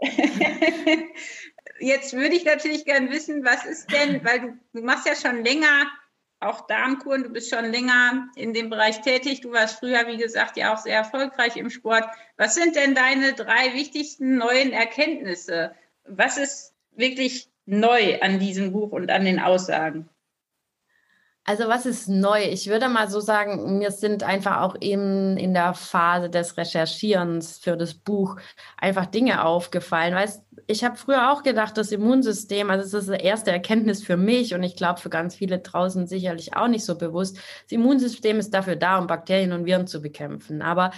Jetzt 1.80 2.12
würde 2.12 2.36
ich 2.36 2.44
natürlich 2.44 2.84
gerne 2.84 3.10
wissen, 3.10 3.44
was 3.44 3.66
ist 3.66 3.90
denn, 3.90 4.24
weil 4.24 4.40
du, 4.40 4.58
du 4.72 4.82
machst 4.82 5.04
ja 5.04 5.16
schon 5.16 5.44
länger 5.44 5.90
auch 6.40 6.66
Darmkuren. 6.66 7.22
Du 7.22 7.30
bist 7.30 7.50
schon 7.50 7.70
länger 7.70 8.28
in 8.34 8.52
dem 8.52 8.70
Bereich 8.70 9.02
tätig. 9.02 9.42
Du 9.42 9.52
warst 9.52 9.78
früher, 9.78 10.06
wie 10.06 10.16
gesagt, 10.16 10.56
ja 10.56 10.74
auch 10.74 10.78
sehr 10.78 10.96
erfolgreich 10.96 11.56
im 11.56 11.70
Sport. 11.70 12.04
Was 12.36 12.54
sind 12.54 12.76
denn 12.76 12.94
deine 12.94 13.34
drei 13.34 13.74
wichtigsten 13.74 14.36
neuen 14.38 14.72
Erkenntnisse? 14.72 15.74
Was 16.08 16.38
ist 16.38 16.74
wirklich 16.92 17.50
neu 17.66 18.20
an 18.20 18.38
diesem 18.38 18.72
Buch 18.72 18.92
und 18.92 19.10
an 19.10 19.24
den 19.24 19.38
Aussagen? 19.38 20.08
Also 21.50 21.66
was 21.66 21.84
ist 21.84 22.06
neu? 22.08 22.44
Ich 22.44 22.68
würde 22.68 22.88
mal 22.88 23.10
so 23.10 23.18
sagen, 23.18 23.76
mir 23.78 23.90
sind 23.90 24.22
einfach 24.22 24.60
auch 24.60 24.76
eben 24.80 25.36
in 25.36 25.52
der 25.52 25.74
Phase 25.74 26.30
des 26.30 26.56
Recherchierens 26.56 27.58
für 27.58 27.76
das 27.76 27.92
Buch 27.94 28.36
einfach 28.76 29.06
Dinge 29.06 29.44
aufgefallen. 29.44 30.14
Weißt, 30.14 30.44
ich 30.68 30.84
habe 30.84 30.96
früher 30.96 31.32
auch 31.32 31.42
gedacht, 31.42 31.76
das 31.76 31.90
Immunsystem, 31.90 32.70
also 32.70 32.84
das 32.84 33.08
ist 33.08 33.12
die 33.12 33.24
erste 33.24 33.50
Erkenntnis 33.50 34.00
für 34.00 34.16
mich 34.16 34.54
und 34.54 34.62
ich 34.62 34.76
glaube 34.76 35.00
für 35.00 35.10
ganz 35.10 35.34
viele 35.34 35.58
draußen 35.58 36.06
sicherlich 36.06 36.54
auch 36.54 36.68
nicht 36.68 36.84
so 36.84 36.96
bewusst. 36.96 37.38
Das 37.64 37.72
Immunsystem 37.72 38.38
ist 38.38 38.54
dafür 38.54 38.76
da, 38.76 39.00
um 39.00 39.08
Bakterien 39.08 39.50
und 39.50 39.66
Viren 39.66 39.88
zu 39.88 40.00
bekämpfen. 40.00 40.62
Aber 40.62 40.92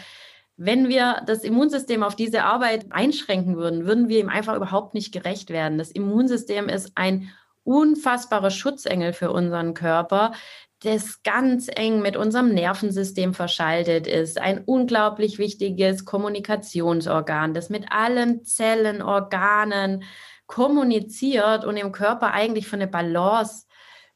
wenn 0.58 0.90
wir 0.90 1.22
das 1.24 1.44
Immunsystem 1.44 2.02
auf 2.02 2.14
diese 2.14 2.44
Arbeit 2.44 2.84
einschränken 2.90 3.56
würden, 3.56 3.86
würden 3.86 4.10
wir 4.10 4.20
ihm 4.20 4.28
einfach 4.28 4.54
überhaupt 4.54 4.92
nicht 4.92 5.14
gerecht 5.14 5.48
werden. 5.48 5.78
Das 5.78 5.90
Immunsystem 5.90 6.68
ist 6.68 6.92
ein 6.94 7.30
unfassbarer 7.64 8.50
Schutzengel 8.50 9.12
für 9.12 9.30
unseren 9.30 9.74
Körper, 9.74 10.32
das 10.80 11.22
ganz 11.22 11.68
eng 11.72 12.02
mit 12.02 12.16
unserem 12.16 12.52
Nervensystem 12.52 13.34
verschaltet 13.34 14.06
ist. 14.06 14.40
Ein 14.40 14.62
unglaublich 14.64 15.38
wichtiges 15.38 16.04
Kommunikationsorgan, 16.04 17.54
das 17.54 17.70
mit 17.70 17.90
allen 17.90 18.44
Zellen, 18.44 19.00
Organen 19.00 20.02
kommuniziert 20.46 21.64
und 21.64 21.76
im 21.76 21.92
Körper 21.92 22.32
eigentlich 22.32 22.66
für 22.66 22.76
eine 22.76 22.88
Balance 22.88 23.66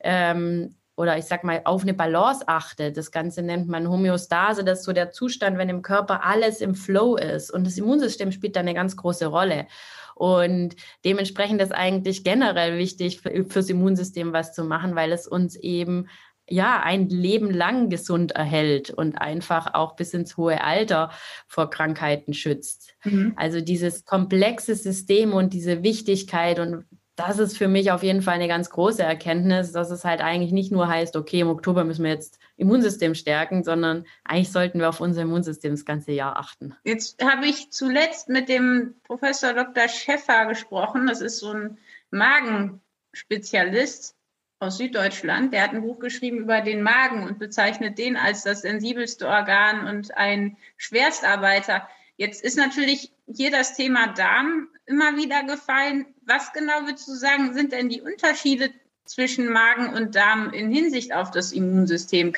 ähm, 0.00 0.76
oder 0.96 1.18
ich 1.18 1.26
sag 1.26 1.44
mal 1.44 1.60
auf 1.64 1.82
eine 1.82 1.94
Balance 1.94 2.48
achtet. 2.48 2.96
Das 2.96 3.10
Ganze 3.10 3.42
nennt 3.42 3.68
man 3.68 3.88
Homöostase. 3.88 4.64
Das 4.64 4.80
ist 4.80 4.84
so 4.86 4.92
der 4.92 5.10
Zustand, 5.10 5.58
wenn 5.58 5.68
im 5.68 5.82
Körper 5.82 6.24
alles 6.24 6.60
im 6.60 6.74
Flow 6.74 7.16
ist. 7.16 7.50
Und 7.50 7.66
das 7.66 7.76
Immunsystem 7.76 8.32
spielt 8.32 8.56
da 8.56 8.60
eine 8.60 8.74
ganz 8.74 8.96
große 8.96 9.26
Rolle. 9.26 9.66
Und 10.16 10.76
dementsprechend 11.04 11.60
ist 11.60 11.72
eigentlich 11.72 12.24
generell 12.24 12.78
wichtig 12.78 13.20
für, 13.20 13.44
fürs 13.44 13.68
Immunsystem 13.68 14.32
was 14.32 14.54
zu 14.54 14.64
machen, 14.64 14.94
weil 14.94 15.12
es 15.12 15.26
uns 15.26 15.56
eben 15.56 16.06
ja, 16.48 16.80
ein 16.82 17.08
Leben 17.08 17.50
lang 17.50 17.90
gesund 17.90 18.32
erhält 18.32 18.90
und 18.90 19.20
einfach 19.20 19.74
auch 19.74 19.96
bis 19.96 20.14
ins 20.14 20.36
hohe 20.36 20.62
Alter 20.62 21.10
vor 21.48 21.68
Krankheiten 21.70 22.34
schützt. 22.34 22.94
Mhm. 23.04 23.34
Also 23.36 23.60
dieses 23.60 24.04
komplexe 24.04 24.74
System 24.74 25.32
und 25.32 25.52
diese 25.52 25.82
Wichtigkeit 25.82 26.60
und 26.60 26.84
das 27.16 27.38
ist 27.38 27.56
für 27.56 27.68
mich 27.68 27.90
auf 27.90 28.02
jeden 28.02 28.22
Fall 28.22 28.34
eine 28.34 28.48
ganz 28.48 28.70
große 28.70 29.02
Erkenntnis, 29.02 29.72
dass 29.72 29.90
es 29.90 30.04
halt 30.04 30.20
eigentlich 30.20 30.52
nicht 30.52 30.70
nur 30.70 30.86
heißt, 30.86 31.16
okay, 31.16 31.40
im 31.40 31.48
Oktober 31.48 31.82
müssen 31.84 32.04
wir 32.04 32.10
jetzt 32.10 32.38
Immunsystem 32.56 33.14
stärken, 33.14 33.64
sondern 33.64 34.06
eigentlich 34.24 34.50
sollten 34.50 34.78
wir 34.78 34.88
auf 34.88 35.00
unser 35.00 35.22
Immunsystem 35.22 35.72
das 35.72 35.84
ganze 35.84 36.12
Jahr 36.12 36.38
achten. 36.38 36.74
Jetzt 36.84 37.22
habe 37.22 37.46
ich 37.46 37.70
zuletzt 37.70 38.28
mit 38.28 38.48
dem 38.48 38.94
Professor 39.04 39.52
Dr. 39.52 39.88
Schäffer 39.88 40.46
gesprochen. 40.46 41.06
Das 41.06 41.20
ist 41.20 41.38
so 41.38 41.52
ein 41.52 41.78
Magenspezialist 42.10 44.16
aus 44.58 44.78
Süddeutschland. 44.78 45.52
Der 45.52 45.62
hat 45.62 45.74
ein 45.74 45.82
Buch 45.82 45.98
geschrieben 45.98 46.38
über 46.38 46.62
den 46.62 46.82
Magen 46.82 47.24
und 47.24 47.38
bezeichnet 47.38 47.98
den 47.98 48.16
als 48.16 48.42
das 48.42 48.62
sensibelste 48.62 49.28
Organ 49.28 49.86
und 49.86 50.16
ein 50.16 50.56
Schwerstarbeiter. 50.78 51.86
Jetzt 52.16 52.42
ist 52.42 52.56
natürlich 52.56 53.12
hier 53.26 53.50
das 53.50 53.76
Thema 53.76 54.14
Darm 54.14 54.68
immer 54.86 55.16
wieder 55.16 55.44
gefallen. 55.44 56.06
Was 56.24 56.54
genau 56.54 56.86
würdest 56.86 57.06
du 57.08 57.12
sagen, 57.12 57.52
sind 57.52 57.72
denn 57.72 57.90
die 57.90 58.00
Unterschiede 58.00 58.70
zwischen 59.06 59.50
Magen 59.52 59.94
und 59.94 60.14
Darm 60.14 60.52
in 60.52 60.70
Hinsicht 60.70 61.14
auf 61.14 61.30
das 61.30 61.52
Immunsystem? 61.52 62.34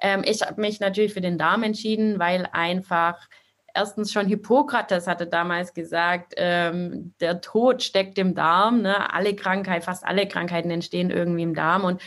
Ähm, 0.00 0.22
ich 0.24 0.42
habe 0.42 0.60
mich 0.60 0.80
natürlich 0.80 1.12
für 1.12 1.20
den 1.20 1.38
Darm 1.38 1.62
entschieden, 1.62 2.18
weil 2.18 2.48
einfach 2.52 3.28
erstens 3.74 4.12
schon 4.12 4.26
Hippokrates 4.26 5.06
hatte 5.06 5.26
damals 5.26 5.74
gesagt, 5.74 6.34
ähm, 6.36 7.14
der 7.20 7.40
Tod 7.40 7.82
steckt 7.82 8.18
im 8.18 8.34
Darm. 8.34 8.82
Ne? 8.82 9.12
Alle 9.12 9.34
Krankheiten, 9.34 9.84
fast 9.84 10.04
alle 10.04 10.26
Krankheiten 10.26 10.70
entstehen 10.70 11.10
irgendwie 11.10 11.42
im 11.42 11.54
Darm 11.54 11.84
und 11.84 12.02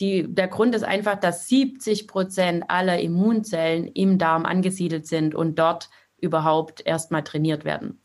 die, 0.00 0.26
der 0.28 0.48
Grund 0.48 0.74
ist 0.74 0.82
einfach, 0.82 1.14
dass 1.14 1.46
70 1.46 2.08
Prozent 2.08 2.64
aller 2.68 2.98
Immunzellen 2.98 3.86
im 3.86 4.18
Darm 4.18 4.44
angesiedelt 4.44 5.06
sind 5.06 5.36
und 5.36 5.58
dort 5.58 5.88
überhaupt 6.18 6.84
erstmal 6.84 7.22
trainiert 7.22 7.64
werden. 7.64 8.00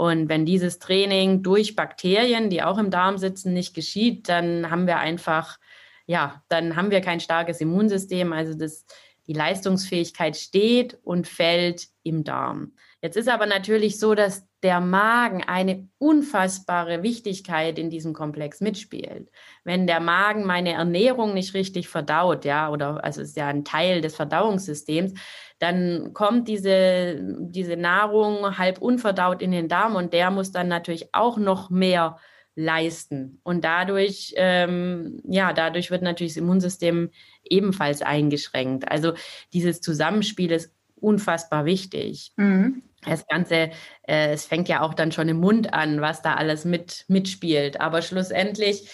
Und 0.00 0.30
wenn 0.30 0.46
dieses 0.46 0.78
Training 0.78 1.42
durch 1.42 1.76
Bakterien, 1.76 2.48
die 2.48 2.62
auch 2.62 2.78
im 2.78 2.90
Darm 2.90 3.18
sitzen, 3.18 3.52
nicht 3.52 3.74
geschieht, 3.74 4.30
dann 4.30 4.70
haben 4.70 4.86
wir 4.86 4.96
einfach, 4.96 5.58
ja, 6.06 6.42
dann 6.48 6.74
haben 6.74 6.90
wir 6.90 7.02
kein 7.02 7.20
starkes 7.20 7.60
Immunsystem. 7.60 8.32
Also 8.32 8.54
das, 8.54 8.86
die 9.26 9.34
Leistungsfähigkeit 9.34 10.38
steht 10.38 10.98
und 11.02 11.28
fällt 11.28 11.88
im 12.02 12.24
Darm. 12.24 12.72
Jetzt 13.02 13.18
ist 13.18 13.28
aber 13.28 13.44
natürlich 13.44 14.00
so, 14.00 14.14
dass 14.14 14.46
der 14.62 14.80
Magen 14.80 15.42
eine 15.42 15.88
unfassbare 15.98 17.02
Wichtigkeit 17.02 17.78
in 17.78 17.88
diesem 17.88 18.12
Komplex 18.12 18.60
mitspielt. 18.60 19.30
Wenn 19.64 19.86
der 19.86 20.00
Magen 20.00 20.44
meine 20.44 20.72
Ernährung 20.72 21.32
nicht 21.32 21.54
richtig 21.54 21.88
verdaut, 21.88 22.44
ja, 22.44 22.70
oder 22.70 23.02
also 23.02 23.22
ist 23.22 23.36
ja 23.36 23.48
ein 23.48 23.64
Teil 23.64 24.00
des 24.00 24.16
Verdauungssystems, 24.16 25.14
dann 25.58 26.12
kommt 26.12 26.48
diese, 26.48 27.18
diese 27.40 27.76
Nahrung 27.76 28.58
halb 28.58 28.80
unverdaut 28.80 29.42
in 29.42 29.50
den 29.50 29.68
Darm 29.68 29.96
und 29.96 30.12
der 30.12 30.30
muss 30.30 30.52
dann 30.52 30.68
natürlich 30.68 31.14
auch 31.14 31.38
noch 31.38 31.70
mehr 31.70 32.18
leisten. 32.54 33.40
Und 33.42 33.64
dadurch, 33.64 34.34
ähm, 34.36 35.20
ja, 35.24 35.52
dadurch 35.52 35.90
wird 35.90 36.02
natürlich 36.02 36.34
das 36.34 36.42
Immunsystem 36.42 37.10
ebenfalls 37.44 38.02
eingeschränkt. 38.02 38.90
Also 38.90 39.12
dieses 39.52 39.80
Zusammenspiel 39.80 40.52
ist 40.52 40.74
unfassbar 40.96 41.64
wichtig. 41.64 42.32
Mhm. 42.36 42.82
Das 43.02 43.26
Ganze, 43.26 43.70
äh, 44.02 44.32
es 44.32 44.44
fängt 44.44 44.68
ja 44.68 44.82
auch 44.82 44.94
dann 44.94 45.12
schon 45.12 45.28
im 45.28 45.38
Mund 45.38 45.72
an, 45.72 46.00
was 46.00 46.22
da 46.22 46.34
alles 46.34 46.64
mit, 46.64 47.04
mitspielt. 47.08 47.80
Aber 47.80 48.02
schlussendlich 48.02 48.90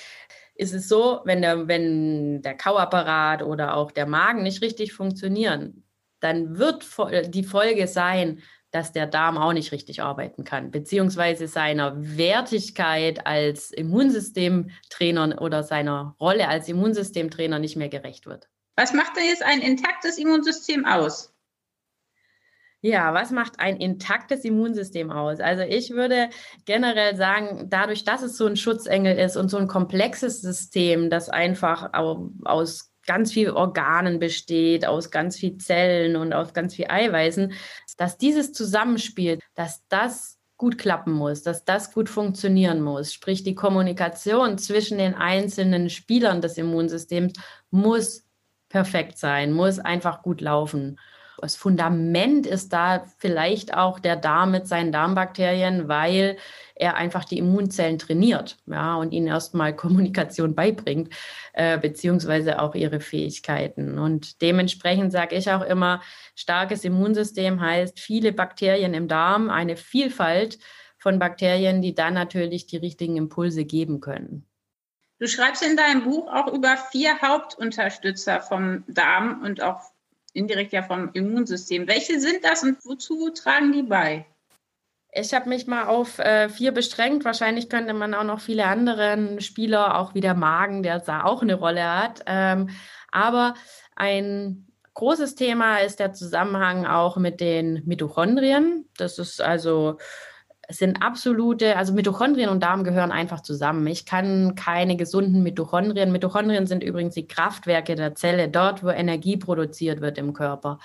ist 0.55 0.75
es 0.75 0.89
so, 0.89 1.21
wenn 1.25 1.43
der, 1.43 1.69
wenn 1.69 2.43
der 2.43 2.57
Kauapparat 2.57 3.43
oder 3.43 3.77
auch 3.77 3.91
der 3.91 4.07
Magen 4.07 4.43
nicht 4.43 4.63
richtig 4.63 4.93
funktionieren, 4.93 5.85
dann 6.21 6.59
wird 6.59 6.87
die 7.35 7.45
Folge 7.45 7.87
sein, 7.89 8.43
dass 8.71 8.93
der 8.93 9.07
Darm 9.07 9.39
auch 9.39 9.53
nicht 9.53 9.73
richtig 9.73 10.03
arbeiten 10.03 10.45
kann, 10.45 10.71
beziehungsweise 10.71 11.49
seiner 11.49 11.95
Wertigkeit 11.97 13.27
als 13.27 13.71
Immunsystemtrainer 13.71 15.41
oder 15.41 15.63
seiner 15.63 16.15
Rolle 16.21 16.49
als 16.49 16.69
Immunsystemtrainer 16.69 17.59
nicht 17.59 17.77
mehr 17.77 17.89
gerecht 17.89 18.27
wird. 18.27 18.49
Was 18.77 18.93
macht 18.93 19.17
denn 19.17 19.25
jetzt 19.25 19.43
ein 19.43 19.61
intaktes 19.61 20.19
Immunsystem 20.19 20.85
aus? 20.85 21.35
Ja, 22.87 23.13
was 23.15 23.33
macht 23.33 23.59
ein 23.59 23.79
intaktes 23.79 24.45
Immunsystem 24.45 25.11
aus? 25.11 25.41
Also 25.41 25.65
ich 25.65 25.91
würde 25.91 26.31
generell 26.67 27.17
sagen, 27.17 27.67
dadurch, 27.69 28.05
dass 28.05 28.23
es 28.23 28.37
so 28.37 28.47
ein 28.47 28.57
Schutzengel 28.57 29.19
ist 29.19 29.37
und 29.37 29.49
so 29.49 29.57
ein 29.57 29.67
komplexes 29.67 30.41
System, 30.41 31.11
das 31.11 31.29
einfach 31.29 31.91
aus 32.45 32.93
ganz 33.05 33.33
vielen 33.33 33.57
Organen 33.57 34.21
besteht, 34.21 34.87
aus 34.87 35.11
ganz 35.11 35.37
vielen 35.37 35.59
Zellen 35.59 36.15
und 36.15 36.33
aus 36.33 36.55
ganz 36.55 36.77
viel 36.77 36.87
Eiweißen, 36.89 37.55
dass 37.97 38.19
dieses 38.19 38.53
Zusammenspiel, 38.53 39.41
dass 39.57 39.83
das 39.89 40.39
gut 40.57 40.79
klappen 40.79 41.13
muss, 41.13 41.43
dass 41.43 41.65
das 41.65 41.93
gut 41.93 42.09
funktionieren 42.09 42.81
muss. 42.83 43.13
Sprich, 43.13 43.43
die 43.43 43.57
Kommunikation 43.57 44.59
zwischen 44.59 44.99
den 44.99 45.17
einzelnen 45.17 45.91
Spielern 45.91 46.41
des 46.41 46.57
Immunsystems 46.57 47.33
muss 47.73 48.23
perfekt 48.69 49.19
sein, 49.19 49.53
muss 49.53 49.81
einfach 49.81 50.23
gut 50.23 50.41
laufen 50.41 51.01
das 51.39 51.57
Fundament 51.57 52.47
ist 52.47 52.73
da 52.73 53.05
vielleicht 53.19 53.75
auch 53.75 53.99
der 53.99 54.17
Darm 54.17 54.53
mit 54.53 54.67
seinen 54.67 54.93
Darmbakterien, 54.93 55.89
weil 55.89 56.37
er 56.75 56.97
einfach 56.97 57.25
die 57.25 57.39
Immunzellen 57.39 57.99
trainiert 57.99 58.57
ja, 58.67 58.97
und 58.97 59.13
ihnen 59.13 59.27
erstmal 59.27 59.75
Kommunikation 59.77 60.55
beibringt, 60.55 61.13
äh, 61.53 61.79
beziehungsweise 61.79 62.61
auch 62.61 62.75
ihre 62.75 63.01
Fähigkeiten. 63.01 63.99
Und 63.99 64.43
dementsprechend 64.43 65.13
sage 65.13 65.37
ich 65.37 65.51
auch 65.51 65.63
immer, 65.63 66.03
starkes 66.35 66.85
Immunsystem 66.85 67.61
heißt 67.61 67.99
viele 68.01 68.33
Bakterien 68.33 68.95
im 68.95 69.09
Darm, 69.09 69.51
eine 69.51 69.77
Vielfalt 69.77 70.59
von 70.99 71.19
Bakterien, 71.19 71.83
die 71.83 71.95
dann 71.95 72.15
natürlich 72.15 72.67
die 72.67 72.79
richtigen 72.79 73.17
Impulse 73.17 73.65
geben 73.65 74.01
können. 74.01 74.47
Du 75.19 75.27
schreibst 75.27 75.63
in 75.63 75.77
deinem 75.77 76.05
Buch 76.05 76.29
auch 76.29 76.53
über 76.53 76.77
vier 76.77 77.21
Hauptunterstützer 77.23 78.41
vom 78.41 78.85
Darm 78.87 79.41
und 79.43 79.63
auch 79.63 79.81
indirekt 80.37 80.73
ja 80.73 80.83
vom 80.83 81.11
Immunsystem. 81.13 81.89
Welche 81.89 82.21
sind 82.21 82.45
das 82.45 82.63
und 82.63 82.85
wozu 82.85 83.31
tragen 83.31 83.73
die 83.73 83.83
bei? 83.83 84.27
Ich 85.13 85.33
habe 85.33 85.49
mich 85.49 85.67
mal 85.67 85.87
auf 85.87 86.19
äh, 86.19 86.51
vier 86.51 86.73
beschränkt. 86.73 87.25
Wahrscheinlich 87.25 87.71
könnte 87.71 87.95
man 87.95 88.13
auch 88.13 88.25
noch 88.25 88.41
viele 88.41 88.67
andere 88.67 89.41
Spieler, 89.41 89.99
auch 89.99 90.15
wie 90.15 90.21
der 90.21 90.35
Magen, 90.35 90.83
der 90.83 90.99
da 90.99 91.25
auch 91.25 91.41
eine 91.41 91.55
Rolle 91.55 91.85
hat. 91.85 92.23
Ähm, 92.27 92.69
aber 93.11 93.55
ein 93.95 94.67
großes 94.93 95.35
Thema 95.35 95.79
ist 95.79 96.01
der 96.01 96.13
Zusammenhang 96.13 96.87
auch 96.87 97.17
mit 97.17 97.41
den 97.41 97.83
Mitochondrien. 97.87 98.89
Das 98.99 99.19
ist 99.19 99.41
also 99.41 99.99
sind 100.69 101.03
absolute, 101.03 101.77
also 101.77 101.93
Mitochondrien 101.93 102.49
und 102.49 102.63
Darm 102.63 102.85
gehören 102.85 103.13
einfach 103.13 103.41
zusammen. 103.41 103.87
Ich 103.87 104.05
kann 104.05 104.55
keine 104.55 104.97
gesunden 104.97 105.43
Mitochondrien. 105.43 106.13
Mitochondrien 106.13 106.67
sind 106.67 106.83
übrigens 106.83 107.15
die 107.15 107.29
Kraftwerke 107.29 107.95
der 107.95 108.15
Zelle, 108.15 108.49
dort, 108.49 108.83
wo 108.83 108.91
Energie 108.91 109.37
produziert 109.37 110.01
wird 110.01 110.19
im 110.19 110.33
Körper. 110.33 110.79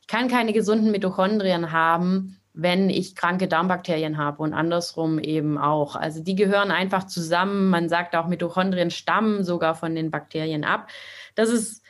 Ich 0.00 0.06
kann 0.06 0.28
keine 0.28 0.52
gesunden 0.52 0.90
Mitochondrien 0.90 1.72
haben, 1.72 2.38
wenn 2.52 2.90
ich 2.90 3.16
kranke 3.16 3.48
Darmbakterien 3.48 4.18
habe 4.18 4.42
und 4.42 4.52
andersrum 4.52 5.18
eben 5.18 5.58
auch. 5.58 5.96
Also 5.96 6.22
die 6.22 6.34
gehören 6.34 6.70
einfach 6.70 7.04
zusammen. 7.04 7.70
Man 7.70 7.88
sagt 7.88 8.14
auch, 8.14 8.26
Mitochondrien 8.26 8.90
stammen 8.90 9.42
sogar 9.42 9.74
von 9.74 9.94
den 9.94 10.10
Bakterien 10.10 10.64
ab. 10.64 10.88
Das 11.34 11.48
ist, 11.48 11.82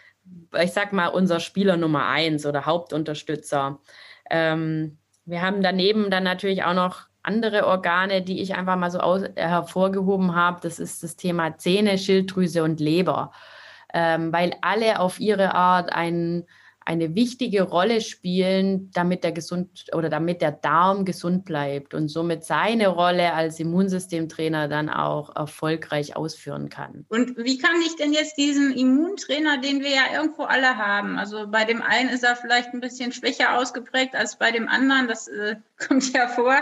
ich 0.59 0.73
sag 0.73 0.93
mal, 0.93 1.09
unser 1.09 1.41
Spieler 1.41 1.77
Nummer 1.77 2.07
eins 2.07 2.47
oder 2.47 2.65
Hauptunterstützer. 2.65 3.81
Ähm, 4.31 4.99
wir 5.27 5.43
haben 5.43 5.63
daneben 5.63 6.11
dann 6.11 6.25
natürlich 6.25 6.65
auch 6.65 6.75
noch 6.75 7.09
andere 7.25 7.67
Organe, 7.67 8.23
die 8.23 8.41
ich 8.41 8.55
einfach 8.55 8.77
mal 8.77 8.91
so 8.91 9.01
aus, 9.01 9.23
äh, 9.23 9.33
hervorgehoben 9.37 10.35
habe. 10.35 10.61
Das 10.63 10.79
ist 10.79 11.03
das 11.03 11.17
Thema 11.17 11.59
Zähne, 11.59 11.99
Schilddrüse 11.99 12.63
und 12.63 12.81
Leber, 12.81 13.33
ähm, 13.93 14.33
weil 14.33 14.55
alle 14.61 15.01
auf 15.01 15.21
ihre 15.21 15.55
Art 15.55 15.93
einen 15.93 16.47
eine 16.87 17.15
wichtige 17.15 17.63
Rolle 17.63 18.01
spielen, 18.01 18.91
damit 18.93 19.25
der 19.25 19.33
gesund 19.33 19.87
oder 19.93 20.11
damit 20.11 20.43
der 20.43 20.53
Darm 20.53 21.05
gesund 21.05 21.45
bleibt 21.45 21.95
und 21.95 22.09
somit 22.09 22.45
seine 22.45 22.89
Rolle 22.89 23.33
als 23.33 23.59
Immunsystemtrainer 23.59 24.69
dann 24.69 24.91
auch 24.91 25.35
erfolgreich 25.35 26.17
ausführen 26.17 26.69
kann. 26.69 27.07
Und 27.09 27.39
wie 27.39 27.59
kann 27.59 27.81
ich 27.87 27.97
denn 27.97 28.13
jetzt 28.13 28.37
diesen 28.37 28.73
Immuntrainer, 28.73 29.59
den 29.59 29.81
wir 29.81 29.91
ja 29.91 30.15
irgendwo 30.15 30.43
alle 30.43 30.77
haben, 30.77 31.19
also 31.19 31.47
bei 31.49 31.65
dem 31.65 31.81
einen 31.81 32.11
ist 32.11 32.23
er 32.23 32.37
vielleicht 32.37 32.75
ein 32.75 32.81
bisschen 32.81 33.13
schwächer 33.13 33.59
ausgeprägt 33.59 34.15
als 34.15 34.39
bei 34.39 34.51
dem 34.51 34.69
anderen, 34.69 35.09
das 35.09 35.29
äh, 35.29 35.57
kommt 35.89 36.13
ja 36.13 36.29
vor. 36.29 36.57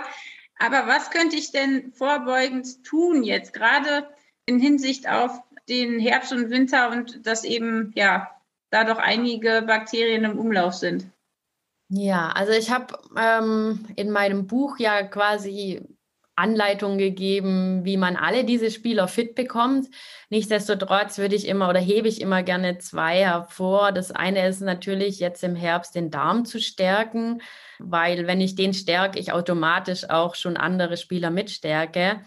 Aber 0.62 0.86
was 0.86 1.10
könnte 1.10 1.36
ich 1.36 1.50
denn 1.50 1.92
vorbeugend 1.92 2.84
tun 2.84 3.24
jetzt, 3.24 3.52
gerade 3.52 4.08
in 4.46 4.60
Hinsicht 4.60 5.08
auf 5.08 5.42
den 5.68 5.98
Herbst 5.98 6.32
und 6.32 6.50
Winter 6.50 6.90
und 6.90 7.26
das 7.26 7.44
eben 7.44 7.92
ja 7.96 8.30
da 8.70 8.84
doch 8.84 8.98
einige 8.98 9.62
Bakterien 9.62 10.24
im 10.24 10.38
Umlauf 10.38 10.74
sind. 10.74 11.06
Ja, 11.88 12.30
also 12.30 12.52
ich 12.52 12.70
habe 12.70 12.98
ähm, 13.16 13.86
in 13.96 14.10
meinem 14.10 14.46
Buch 14.46 14.78
ja 14.78 15.02
quasi 15.02 15.82
Anleitungen 16.34 16.98
gegeben, 16.98 17.84
wie 17.84 17.96
man 17.96 18.16
alle 18.16 18.44
diese 18.44 18.70
Spieler 18.70 19.06
fit 19.06 19.34
bekommt. 19.34 19.88
Nichtsdestotrotz 20.30 21.18
würde 21.18 21.36
ich 21.36 21.46
immer 21.46 21.68
oder 21.68 21.80
hebe 21.80 22.08
ich 22.08 22.20
immer 22.20 22.42
gerne 22.42 22.78
zwei 22.78 23.18
hervor. 23.18 23.92
Das 23.92 24.12
eine 24.12 24.46
ist 24.48 24.60
natürlich 24.60 25.20
jetzt 25.20 25.44
im 25.44 25.56
Herbst 25.56 25.94
den 25.94 26.10
Darm 26.10 26.44
zu 26.44 26.60
stärken, 26.60 27.42
weil 27.78 28.26
wenn 28.26 28.40
ich 28.40 28.54
den 28.54 28.72
stärke, 28.72 29.18
ich 29.18 29.32
automatisch 29.32 30.08
auch 30.08 30.34
schon 30.34 30.56
andere 30.56 30.96
Spieler 30.96 31.30
mitstärke. 31.30 32.20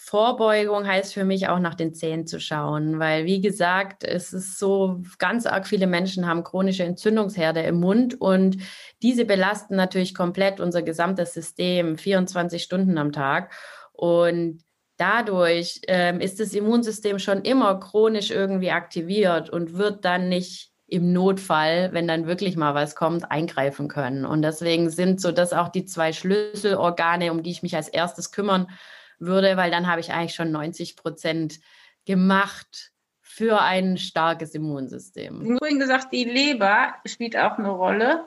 Vorbeugung 0.00 0.86
heißt 0.86 1.12
für 1.12 1.24
mich 1.24 1.48
auch 1.48 1.58
nach 1.58 1.74
den 1.74 1.92
Zähnen 1.92 2.26
zu 2.26 2.38
schauen, 2.40 3.00
weil 3.00 3.24
wie 3.24 3.40
gesagt, 3.40 4.04
es 4.04 4.32
ist 4.32 4.56
so, 4.56 5.02
ganz 5.18 5.44
arg 5.44 5.66
viele 5.66 5.88
Menschen 5.88 6.26
haben 6.26 6.44
chronische 6.44 6.84
Entzündungsherde 6.84 7.60
im 7.62 7.80
Mund 7.80 8.18
und 8.18 8.58
diese 9.02 9.24
belasten 9.24 9.74
natürlich 9.74 10.14
komplett 10.14 10.60
unser 10.60 10.82
gesamtes 10.82 11.34
System 11.34 11.98
24 11.98 12.62
Stunden 12.62 12.96
am 12.96 13.10
Tag 13.10 13.52
und 13.92 14.62
dadurch 14.98 15.80
ähm, 15.88 16.20
ist 16.20 16.38
das 16.38 16.54
Immunsystem 16.54 17.18
schon 17.18 17.42
immer 17.42 17.78
chronisch 17.80 18.30
irgendwie 18.30 18.70
aktiviert 18.70 19.50
und 19.50 19.74
wird 19.74 20.04
dann 20.04 20.28
nicht 20.28 20.70
im 20.86 21.12
Notfall, 21.12 21.90
wenn 21.92 22.06
dann 22.06 22.28
wirklich 22.28 22.56
mal 22.56 22.74
was 22.74 22.94
kommt, 22.94 23.30
eingreifen 23.30 23.88
können. 23.88 24.24
Und 24.24 24.42
deswegen 24.42 24.90
sind 24.90 25.20
so 25.20 25.32
das 25.32 25.52
auch 25.52 25.68
die 25.68 25.84
zwei 25.84 26.12
Schlüsselorgane, 26.12 27.30
um 27.32 27.42
die 27.42 27.50
ich 27.50 27.62
mich 27.62 27.76
als 27.76 27.88
erstes 27.88 28.30
kümmern 28.30 28.68
würde, 29.18 29.56
weil 29.56 29.70
dann 29.70 29.86
habe 29.86 30.00
ich 30.00 30.12
eigentlich 30.12 30.34
schon 30.34 30.52
90 30.52 30.96
Prozent 30.96 31.60
gemacht 32.06 32.92
für 33.20 33.60
ein 33.60 33.98
starkes 33.98 34.54
Immunsystem. 34.54 35.40
Du 35.44 35.52
hast 35.52 35.58
vorhin 35.58 35.78
gesagt, 35.78 36.12
die 36.12 36.24
Leber 36.24 36.94
spielt 37.04 37.36
auch 37.36 37.58
eine 37.58 37.70
Rolle. 37.70 38.26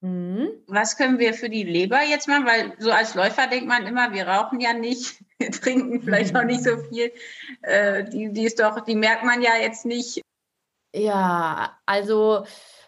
Mhm. 0.00 0.48
Was 0.66 0.96
können 0.96 1.18
wir 1.18 1.32
für 1.32 1.48
die 1.48 1.62
Leber 1.62 2.02
jetzt 2.02 2.28
machen? 2.28 2.46
Weil 2.46 2.72
so 2.78 2.90
als 2.90 3.14
Läufer 3.14 3.46
denkt 3.46 3.68
man 3.68 3.86
immer, 3.86 4.12
wir 4.12 4.26
rauchen 4.26 4.60
ja 4.60 4.72
nicht, 4.72 5.22
wir 5.38 5.50
trinken 5.50 6.02
vielleicht 6.02 6.34
auch 6.36 6.44
nicht 6.44 6.64
so 6.64 6.76
viel. 6.76 7.12
Äh, 7.62 8.04
die, 8.04 8.32
die 8.32 8.44
ist 8.44 8.58
doch, 8.58 8.80
die 8.80 8.96
merkt 8.96 9.24
man 9.24 9.42
ja 9.42 9.56
jetzt 9.60 9.84
nicht. 9.84 10.22
Ja, 10.94 11.78
also 11.86 12.44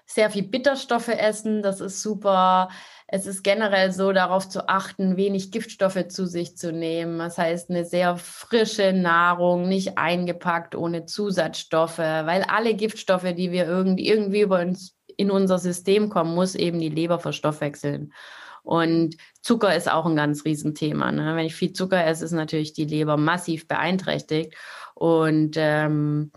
sehr 0.06 0.30
viel 0.30 0.42
Bitterstoffe 0.42 1.08
essen, 1.08 1.62
das 1.62 1.80
ist 1.80 2.02
super 2.02 2.68
es 3.14 3.26
ist 3.26 3.44
generell 3.44 3.92
so, 3.92 4.10
darauf 4.10 4.48
zu 4.48 4.68
achten, 4.68 5.16
wenig 5.16 5.52
Giftstoffe 5.52 6.08
zu 6.08 6.26
sich 6.26 6.56
zu 6.56 6.72
nehmen. 6.72 7.16
Das 7.20 7.38
heißt, 7.38 7.70
eine 7.70 7.84
sehr 7.84 8.16
frische 8.16 8.92
Nahrung, 8.92 9.68
nicht 9.68 9.96
eingepackt 9.96 10.74
ohne 10.74 11.06
Zusatzstoffe, 11.06 11.98
weil 11.98 12.42
alle 12.42 12.74
Giftstoffe, 12.74 13.32
die 13.36 13.52
wir 13.52 13.66
irgendwie, 13.66 14.08
irgendwie 14.08 14.40
über 14.40 14.58
uns 14.58 14.96
in 15.16 15.30
unser 15.30 15.60
System 15.60 16.08
kommen, 16.08 16.34
muss 16.34 16.56
eben 16.56 16.80
die 16.80 16.88
Leber 16.88 17.20
verstoffwechseln. 17.20 18.12
Und 18.64 19.16
Zucker 19.42 19.76
ist 19.76 19.88
auch 19.88 20.06
ein 20.06 20.16
ganz 20.16 20.44
Riesenthema. 20.44 21.12
Ne? 21.12 21.36
Wenn 21.36 21.46
ich 21.46 21.54
viel 21.54 21.72
Zucker 21.72 22.04
esse, 22.04 22.24
ist 22.24 22.32
natürlich 22.32 22.72
die 22.72 22.86
Leber 22.86 23.16
massiv 23.16 23.68
beeinträchtigt. 23.68 24.56
Und 24.96 25.54
ähm, 25.56 26.32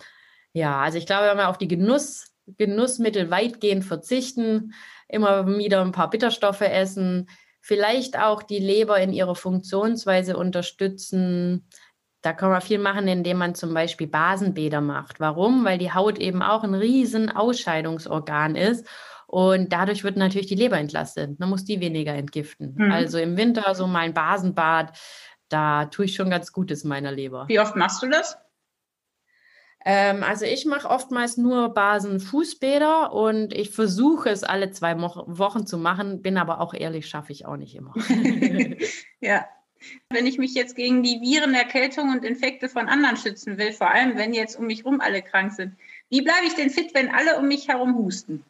ja, 0.53 0.79
also 0.79 0.99
ich 0.99 1.07
glaube, 1.07 1.25
wenn 1.25 1.37
wir 1.37 1.49
auf 1.49 1.57
die 1.57 1.67
Genuss, 1.67 2.35
Genussmittel 2.45 3.31
weitgehend 3.31 3.83
verzichten, 3.83 4.73
immer 5.07 5.47
wieder 5.47 5.81
ein 5.81 5.91
paar 5.91 6.09
Bitterstoffe 6.09 6.61
essen, 6.61 7.29
vielleicht 7.61 8.17
auch 8.17 8.43
die 8.43 8.59
Leber 8.59 8.99
in 8.99 9.13
ihrer 9.13 9.35
Funktionsweise 9.35 10.37
unterstützen. 10.37 11.67
Da 12.21 12.33
kann 12.33 12.49
man 12.49 12.61
viel 12.61 12.79
machen, 12.79 13.07
indem 13.07 13.37
man 13.37 13.55
zum 13.55 13.73
Beispiel 13.73 14.07
Basenbäder 14.07 14.81
macht. 14.81 15.19
Warum? 15.19 15.65
Weil 15.65 15.77
die 15.77 15.93
Haut 15.93 16.19
eben 16.19 16.41
auch 16.41 16.63
ein 16.63 16.73
riesen 16.73 17.29
Ausscheidungsorgan 17.29 18.55
ist 18.55 18.87
und 19.27 19.73
dadurch 19.73 20.03
wird 20.03 20.17
natürlich 20.17 20.47
die 20.47 20.55
Leber 20.55 20.77
entlastet. 20.77 21.39
Man 21.39 21.49
muss 21.49 21.65
die 21.65 21.81
weniger 21.81 22.13
entgiften. 22.13 22.75
Mhm. 22.77 22.91
Also 22.91 23.17
im 23.17 23.37
Winter 23.37 23.75
so 23.75 23.85
mal 23.85 23.99
ein 23.99 24.13
Basenbad, 24.13 24.97
da 25.49 25.85
tue 25.85 26.05
ich 26.05 26.15
schon 26.15 26.29
ganz 26.29 26.51
Gutes 26.51 26.83
meiner 26.83 27.11
Leber. 27.11 27.45
Wie 27.47 27.59
oft 27.59 27.75
machst 27.75 28.01
du 28.01 28.09
das? 28.09 28.37
Ähm, 29.85 30.23
also 30.23 30.45
ich 30.45 30.65
mache 30.65 30.89
oftmals 30.89 31.37
nur 31.37 31.69
Basen-Fußbäder 31.69 33.13
und 33.13 33.53
ich 33.53 33.71
versuche 33.71 34.29
es 34.29 34.43
alle 34.43 34.71
zwei 34.71 34.99
Wochen 34.99 35.65
zu 35.65 35.77
machen, 35.77 36.21
bin 36.21 36.37
aber 36.37 36.59
auch 36.61 36.73
ehrlich, 36.73 37.07
schaffe 37.07 37.31
ich 37.31 37.45
auch 37.45 37.57
nicht 37.57 37.75
immer. 37.75 37.93
ja. 39.21 39.47
Wenn 40.09 40.25
ich 40.25 40.39
mich 40.39 40.55
jetzt 40.55 40.75
gegen 40.75 41.03
die 41.03 41.21
Viren, 41.21 41.53
Erkältung 41.53 42.09
und 42.09 42.25
Infekte 42.25 42.67
von 42.67 42.89
anderen 42.89 43.15
schützen 43.15 43.59
will, 43.59 43.71
vor 43.71 43.91
allem 43.91 44.17
wenn 44.17 44.33
jetzt 44.33 44.57
um 44.57 44.65
mich 44.65 44.79
herum 44.79 45.01
alle 45.01 45.21
krank 45.21 45.53
sind, 45.53 45.77
wie 46.09 46.23
bleibe 46.23 46.47
ich 46.47 46.55
denn 46.55 46.71
fit, 46.71 46.95
wenn 46.95 47.13
alle 47.13 47.37
um 47.37 47.47
mich 47.47 47.67
herum 47.67 47.95
husten? 47.95 48.43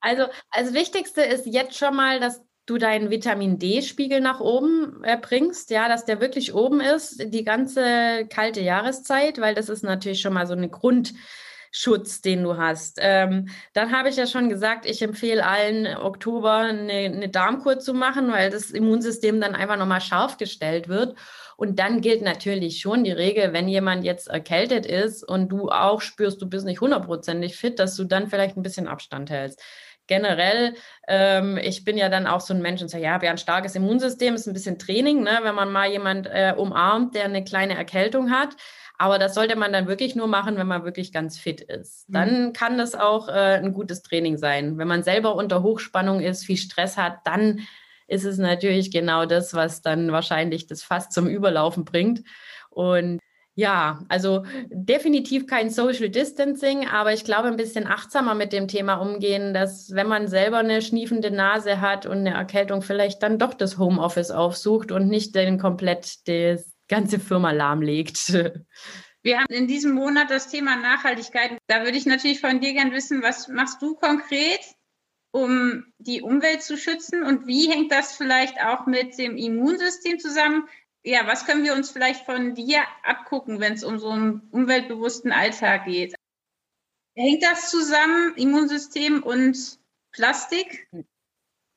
Also, 0.00 0.26
als 0.50 0.74
Wichtigste 0.74 1.22
ist 1.22 1.46
jetzt 1.46 1.78
schon 1.78 1.94
mal, 1.94 2.18
dass 2.18 2.44
du 2.66 2.78
deinen 2.78 3.10
Vitamin 3.10 3.58
D-Spiegel 3.58 4.20
nach 4.20 4.40
oben 4.40 5.02
äh, 5.04 5.18
bringst, 5.20 5.70
ja, 5.70 5.88
dass 5.88 6.04
der 6.04 6.20
wirklich 6.20 6.54
oben 6.54 6.80
ist, 6.80 7.32
die 7.32 7.44
ganze 7.44 8.26
kalte 8.28 8.60
Jahreszeit, 8.60 9.40
weil 9.40 9.54
das 9.54 9.68
ist 9.68 9.82
natürlich 9.82 10.20
schon 10.20 10.32
mal 10.32 10.46
so 10.46 10.54
eine 10.54 10.70
Grundschutz, 10.70 12.22
den 12.22 12.42
du 12.42 12.56
hast. 12.56 12.98
Ähm, 13.00 13.48
dann 13.74 13.92
habe 13.92 14.08
ich 14.08 14.16
ja 14.16 14.26
schon 14.26 14.48
gesagt, 14.48 14.86
ich 14.86 15.02
empfehle 15.02 15.46
allen 15.46 15.86
Oktober 15.96 16.54
eine, 16.54 16.92
eine 16.92 17.28
Darmkur 17.28 17.78
zu 17.80 17.92
machen, 17.92 18.32
weil 18.32 18.50
das 18.50 18.70
Immunsystem 18.70 19.40
dann 19.40 19.54
einfach 19.54 19.76
nochmal 19.76 20.00
scharf 20.00 20.38
gestellt 20.38 20.88
wird. 20.88 21.16
Und 21.56 21.78
dann 21.78 22.00
gilt 22.00 22.22
natürlich 22.22 22.80
schon 22.80 23.04
die 23.04 23.12
Regel, 23.12 23.52
wenn 23.52 23.68
jemand 23.68 24.04
jetzt 24.04 24.26
erkältet 24.26 24.86
ist 24.86 25.22
und 25.22 25.50
du 25.50 25.68
auch 25.68 26.00
spürst, 26.00 26.42
du 26.42 26.48
bist 26.48 26.66
nicht 26.66 26.80
hundertprozentig 26.80 27.56
fit, 27.56 27.78
dass 27.78 27.94
du 27.94 28.04
dann 28.04 28.28
vielleicht 28.28 28.56
ein 28.56 28.62
bisschen 28.62 28.88
Abstand 28.88 29.30
hältst 29.30 29.62
generell, 30.06 30.74
ähm, 31.08 31.56
ich 31.56 31.84
bin 31.84 31.96
ja 31.96 32.08
dann 32.08 32.26
auch 32.26 32.40
so 32.40 32.54
ein 32.54 32.62
Mensch 32.62 32.82
und 32.82 32.88
sage, 32.88 33.04
ja, 33.04 33.12
habe 33.12 33.26
ja 33.26 33.32
ein 33.32 33.38
starkes 33.38 33.74
Immunsystem, 33.74 34.34
ist 34.34 34.46
ein 34.46 34.52
bisschen 34.52 34.78
Training, 34.78 35.22
ne, 35.22 35.40
wenn 35.42 35.54
man 35.54 35.72
mal 35.72 35.90
jemand 35.90 36.26
äh, 36.26 36.54
umarmt, 36.56 37.14
der 37.14 37.24
eine 37.24 37.44
kleine 37.44 37.76
Erkältung 37.76 38.30
hat. 38.30 38.56
Aber 38.96 39.18
das 39.18 39.34
sollte 39.34 39.56
man 39.56 39.72
dann 39.72 39.88
wirklich 39.88 40.14
nur 40.14 40.28
machen, 40.28 40.56
wenn 40.56 40.68
man 40.68 40.84
wirklich 40.84 41.12
ganz 41.12 41.38
fit 41.38 41.60
ist. 41.60 42.08
Mhm. 42.08 42.12
Dann 42.12 42.52
kann 42.52 42.78
das 42.78 42.94
auch 42.94 43.28
äh, 43.28 43.56
ein 43.56 43.72
gutes 43.72 44.02
Training 44.02 44.36
sein. 44.36 44.78
Wenn 44.78 44.88
man 44.88 45.02
selber 45.02 45.34
unter 45.34 45.62
Hochspannung 45.62 46.20
ist, 46.20 46.44
viel 46.44 46.56
Stress 46.56 46.96
hat, 46.96 47.18
dann 47.24 47.60
ist 48.06 48.24
es 48.24 48.38
natürlich 48.38 48.90
genau 48.90 49.26
das, 49.26 49.54
was 49.54 49.82
dann 49.82 50.12
wahrscheinlich 50.12 50.66
das 50.66 50.82
Fass 50.82 51.08
zum 51.08 51.26
Überlaufen 51.26 51.84
bringt. 51.84 52.22
Und 52.70 53.20
ja, 53.56 54.04
also 54.08 54.44
definitiv 54.68 55.46
kein 55.46 55.70
Social 55.70 56.08
Distancing, 56.08 56.88
aber 56.88 57.12
ich 57.12 57.24
glaube, 57.24 57.48
ein 57.48 57.56
bisschen 57.56 57.86
achtsamer 57.86 58.34
mit 58.34 58.52
dem 58.52 58.66
Thema 58.66 58.96
umgehen, 58.96 59.54
dass 59.54 59.94
wenn 59.94 60.08
man 60.08 60.26
selber 60.26 60.58
eine 60.58 60.82
schniefende 60.82 61.30
Nase 61.30 61.80
hat 61.80 62.04
und 62.06 62.18
eine 62.18 62.34
Erkältung, 62.34 62.82
vielleicht 62.82 63.22
dann 63.22 63.38
doch 63.38 63.54
das 63.54 63.78
Homeoffice 63.78 64.32
aufsucht 64.32 64.90
und 64.90 65.08
nicht 65.08 65.34
den 65.36 65.58
komplett 65.58 66.26
die 66.26 66.56
ganze 66.88 67.20
Firma 67.20 67.52
lahmlegt. 67.52 68.32
Wir 69.22 69.38
haben 69.38 69.54
in 69.54 69.66
diesem 69.66 69.92
Monat 69.92 70.30
das 70.30 70.48
Thema 70.50 70.76
Nachhaltigkeit. 70.76 71.56
Da 71.66 71.82
würde 71.82 71.96
ich 71.96 72.04
natürlich 72.04 72.40
von 72.42 72.60
dir 72.60 72.74
gern 72.74 72.92
wissen, 72.92 73.22
was 73.22 73.48
machst 73.48 73.80
du 73.80 73.94
konkret, 73.94 74.60
um 75.30 75.84
die 75.96 76.20
Umwelt 76.20 76.62
zu 76.62 76.76
schützen? 76.76 77.22
Und 77.22 77.46
wie 77.46 77.70
hängt 77.70 77.90
das 77.90 78.14
vielleicht 78.14 78.60
auch 78.60 78.84
mit 78.84 79.16
dem 79.16 79.38
Immunsystem 79.38 80.18
zusammen? 80.18 80.68
Ja, 81.06 81.26
was 81.26 81.44
können 81.44 81.64
wir 81.64 81.74
uns 81.74 81.90
vielleicht 81.90 82.24
von 82.24 82.54
dir 82.54 82.80
abgucken, 83.02 83.60
wenn 83.60 83.74
es 83.74 83.84
um 83.84 83.98
so 83.98 84.08
einen 84.08 84.48
umweltbewussten 84.50 85.32
Alltag 85.32 85.84
geht? 85.84 86.14
Hängt 87.14 87.42
das 87.42 87.70
zusammen, 87.70 88.34
Immunsystem 88.36 89.22
und 89.22 89.78
Plastik? 90.12 90.88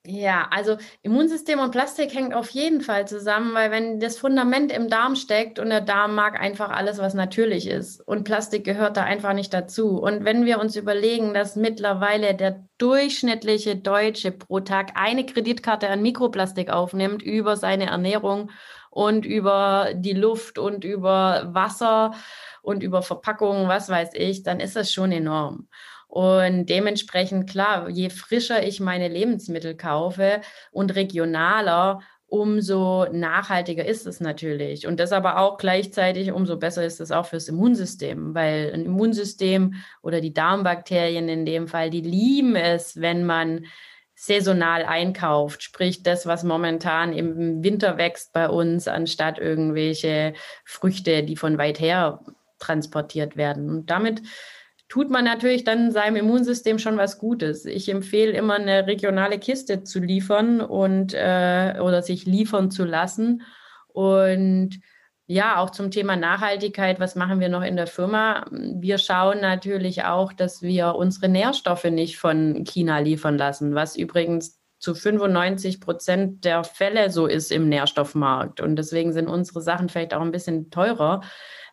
Ja, 0.09 0.47
also 0.51 0.77
Immunsystem 1.01 1.59
und 1.59 1.71
Plastik 1.71 2.15
hängt 2.15 2.33
auf 2.33 2.49
jeden 2.51 2.79
Fall 2.79 3.05
zusammen, 3.09 3.53
weil 3.53 3.71
wenn 3.71 3.99
das 3.99 4.17
Fundament 4.17 4.71
im 4.71 4.87
Darm 4.87 5.17
steckt 5.17 5.59
und 5.59 5.69
der 5.69 5.81
Darm 5.81 6.15
mag 6.15 6.39
einfach 6.39 6.69
alles, 6.69 6.97
was 6.97 7.13
natürlich 7.13 7.67
ist 7.67 7.99
und 8.07 8.23
Plastik 8.23 8.63
gehört 8.63 8.95
da 8.95 9.03
einfach 9.03 9.33
nicht 9.33 9.53
dazu. 9.53 9.99
Und 9.99 10.23
wenn 10.23 10.45
wir 10.45 10.61
uns 10.61 10.77
überlegen, 10.77 11.33
dass 11.33 11.57
mittlerweile 11.57 12.33
der 12.35 12.65
durchschnittliche 12.77 13.75
Deutsche 13.75 14.31
pro 14.31 14.61
Tag 14.61 14.91
eine 14.95 15.25
Kreditkarte 15.25 15.89
an 15.89 16.01
Mikroplastik 16.01 16.69
aufnimmt 16.69 17.21
über 17.21 17.57
seine 17.57 17.87
Ernährung 17.87 18.49
und 18.97 19.27
über 19.27 19.91
die 19.93 20.13
Luft 20.13 20.57
und 20.57 20.83
über 20.83 21.49
Wasser 21.53 22.15
und 22.63 22.81
über 22.81 23.03
Verpackungen, 23.03 23.67
was 23.67 23.89
weiß 23.89 24.09
ich, 24.15 24.41
dann 24.41 24.59
ist 24.59 24.75
das 24.75 24.91
schon 24.91 25.11
enorm. 25.11 25.67
Und 26.07 26.65
dementsprechend, 26.65 27.47
klar, 27.47 27.89
je 27.89 28.09
frischer 28.09 28.65
ich 28.65 28.79
meine 28.79 29.07
Lebensmittel 29.07 29.77
kaufe 29.77 30.41
und 30.71 30.95
regionaler, 30.95 31.99
umso 32.25 33.05
nachhaltiger 33.11 33.85
ist 33.85 34.07
es 34.07 34.19
natürlich. 34.19 34.87
Und 34.87 34.99
das 34.99 35.11
aber 35.11 35.37
auch 35.37 35.59
gleichzeitig, 35.59 36.31
umso 36.31 36.57
besser 36.57 36.83
ist 36.83 36.99
es 36.99 37.11
auch 37.11 37.27
fürs 37.27 37.49
Immunsystem, 37.49 38.33
weil 38.33 38.71
ein 38.73 38.83
Immunsystem 38.83 39.75
oder 40.01 40.21
die 40.21 40.33
Darmbakterien 40.33 41.29
in 41.29 41.45
dem 41.45 41.67
Fall, 41.67 41.91
die 41.91 42.01
lieben 42.01 42.55
es, 42.55 42.99
wenn 42.99 43.27
man 43.27 43.67
saisonal 44.19 44.83
einkauft, 44.83 45.61
sprich 45.61 46.01
das, 46.01 46.25
was 46.25 46.43
momentan 46.43 47.13
im 47.13 47.63
Winter 47.63 47.97
wächst 47.97 48.33
bei 48.33 48.49
uns, 48.49 48.87
anstatt 48.87 49.37
irgendwelche 49.37 50.33
Früchte, 50.65 51.21
die 51.21 51.35
von 51.35 51.59
weit 51.59 51.79
her 51.79 52.21
transportiert 52.57 53.37
werden. 53.37 53.69
Und 53.69 53.91
damit 53.91 54.23
tut 54.89 55.11
man 55.11 55.23
natürlich 55.23 55.63
dann 55.65 55.91
seinem 55.91 56.15
Immunsystem 56.15 56.79
schon 56.79 56.97
was 56.97 57.19
Gutes. 57.19 57.65
Ich 57.65 57.89
empfehle 57.89 58.31
immer 58.31 58.55
eine 58.55 58.87
regionale 58.87 59.37
Kiste 59.37 59.83
zu 59.83 59.99
liefern 59.99 60.61
und 60.61 61.13
äh, 61.13 61.75
oder 61.79 62.01
sich 62.01 62.25
liefern 62.25 62.71
zu 62.71 62.85
lassen. 62.85 63.43
Und 63.87 64.79
ja, 65.29 65.57
auch 65.57 65.71
zum 65.71 65.91
Thema 65.91 66.15
Nachhaltigkeit, 66.15 67.01
was 67.01 67.15
machen 67.15 67.41
wir 67.41 67.49
noch 67.49 67.61
in 67.61 67.75
der 67.75 67.87
Firma? 67.87 68.45
Wir 68.49 68.97
schauen 68.97 69.41
natürlich 69.41 70.05
auch, 70.05 70.31
dass 70.31 70.61
wir 70.61 70.95
unsere 70.95 71.27
Nährstoffe 71.27 71.83
nicht 71.83 72.17
von 72.17 72.63
China 72.63 72.99
liefern 72.99 73.37
lassen, 73.37 73.75
was 73.75 73.97
übrigens 73.97 74.57
zu 74.79 74.95
95 74.95 75.81
Prozent 75.81 76.45
der 76.45 76.63
Fälle 76.63 77.09
so 77.09 77.25
ist 77.27 77.51
im 77.51 77.67
Nährstoffmarkt. 77.67 78.61
Und 78.61 78.77
deswegen 78.77 79.11
sind 79.11 79.27
unsere 79.27 79.61
Sachen 79.61 79.89
vielleicht 79.89 80.13
auch 80.13 80.21
ein 80.21 80.31
bisschen 80.31 80.69
teurer, 80.69 81.21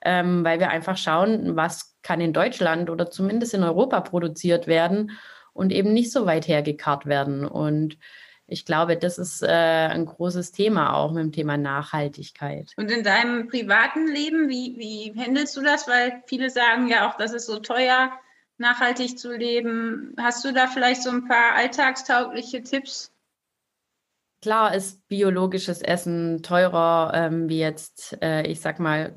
ähm, 0.05 0.45
weil 0.45 0.59
wir 0.59 0.71
einfach 0.71 0.97
schauen, 0.97 1.55
was 1.55 1.97
kann 2.03 2.21
in 2.21 2.33
Deutschland 2.33 2.91
oder 2.91 3.09
zumindest 3.09 3.55
in 3.55 3.63
Europa 3.63 4.01
produziert 4.01 4.67
werden 4.67 5.13
und 5.53 5.71
eben 5.71 5.93
nicht 5.93 6.11
so 6.11 6.27
weit 6.27 6.49
hergekarrt 6.49 7.07
werden. 7.07 7.45
Und 7.45 7.99
ich 8.47 8.65
glaube, 8.65 8.97
das 8.97 9.19
ist 9.19 9.43
äh, 9.43 9.47
ein 9.47 10.05
großes 10.05 10.53
Thema 10.53 10.95
auch 10.95 11.13
mit 11.13 11.23
dem 11.23 11.33
Thema 11.33 11.57
Nachhaltigkeit. 11.57 12.73
Und 12.77 12.91
in 12.91 13.03
deinem 13.03 13.49
privaten 13.49 14.07
Leben, 14.07 14.49
wie, 14.49 14.77
wie 14.77 15.19
handelst 15.19 15.57
du 15.57 15.63
das? 15.63 15.89
Weil 15.89 16.23
viele 16.27 16.51
sagen 16.51 16.89
ja 16.89 17.09
auch, 17.09 17.17
das 17.17 17.33
ist 17.33 17.47
so 17.47 17.59
teuer, 17.59 18.13
nachhaltig 18.59 19.19
zu 19.19 19.35
leben. 19.35 20.15
Hast 20.19 20.45
du 20.45 20.53
da 20.53 20.67
vielleicht 20.67 21.03
so 21.03 21.11
ein 21.11 21.27
paar 21.27 21.55
alltagstaugliche 21.55 22.63
Tipps? 22.63 23.11
Klar 24.43 24.75
ist 24.75 25.09
biologisches 25.09 25.81
Essen 25.81 26.43
teurer 26.43 27.13
ähm, 27.15 27.49
wie 27.49 27.61
jetzt, 27.61 28.19
äh, 28.21 28.47
ich 28.47 28.61
sag 28.61 28.79
mal, 28.79 29.15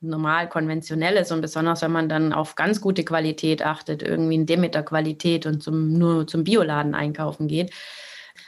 normal 0.00 0.48
konventionelles 0.48 1.30
und 1.30 1.40
besonders 1.40 1.80
wenn 1.82 1.92
man 1.92 2.08
dann 2.08 2.32
auf 2.32 2.56
ganz 2.56 2.80
gute 2.80 3.04
Qualität 3.04 3.64
achtet, 3.64 4.02
irgendwie 4.02 4.34
in 4.34 4.46
Demeter-Qualität 4.46 5.46
und 5.46 5.62
zum, 5.62 5.96
nur 5.96 6.26
zum 6.26 6.44
Bioladen 6.44 6.94
einkaufen 6.94 7.48
geht. 7.48 7.72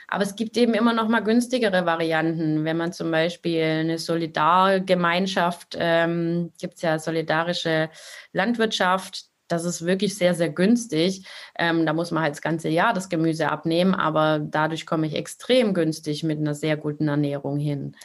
Aber 0.07 0.23
es 0.23 0.35
gibt 0.35 0.57
eben 0.57 0.73
immer 0.73 0.93
noch 0.93 1.07
mal 1.07 1.21
günstigere 1.21 1.85
Varianten. 1.85 2.65
Wenn 2.65 2.77
man 2.77 2.93
zum 2.93 3.11
Beispiel 3.11 3.63
eine 3.63 3.97
Solidargemeinschaft, 3.97 5.77
ähm, 5.79 6.51
gibt 6.59 6.75
es 6.75 6.81
ja 6.81 6.99
solidarische 6.99 7.89
Landwirtschaft, 8.33 9.25
das 9.47 9.63
ist 9.63 9.85
wirklich 9.85 10.17
sehr, 10.17 10.33
sehr 10.33 10.49
günstig. 10.49 11.25
Ähm, 11.57 11.85
da 11.85 11.93
muss 11.93 12.11
man 12.11 12.23
halt 12.23 12.33
das 12.33 12.41
ganze 12.41 12.67
Jahr 12.67 12.93
das 12.93 13.07
Gemüse 13.07 13.49
abnehmen, 13.49 13.95
aber 13.95 14.39
dadurch 14.39 14.85
komme 14.85 15.07
ich 15.07 15.15
extrem 15.15 15.73
günstig 15.73 16.23
mit 16.23 16.39
einer 16.39 16.53
sehr 16.53 16.75
guten 16.75 17.07
Ernährung 17.07 17.57
hin 17.57 17.95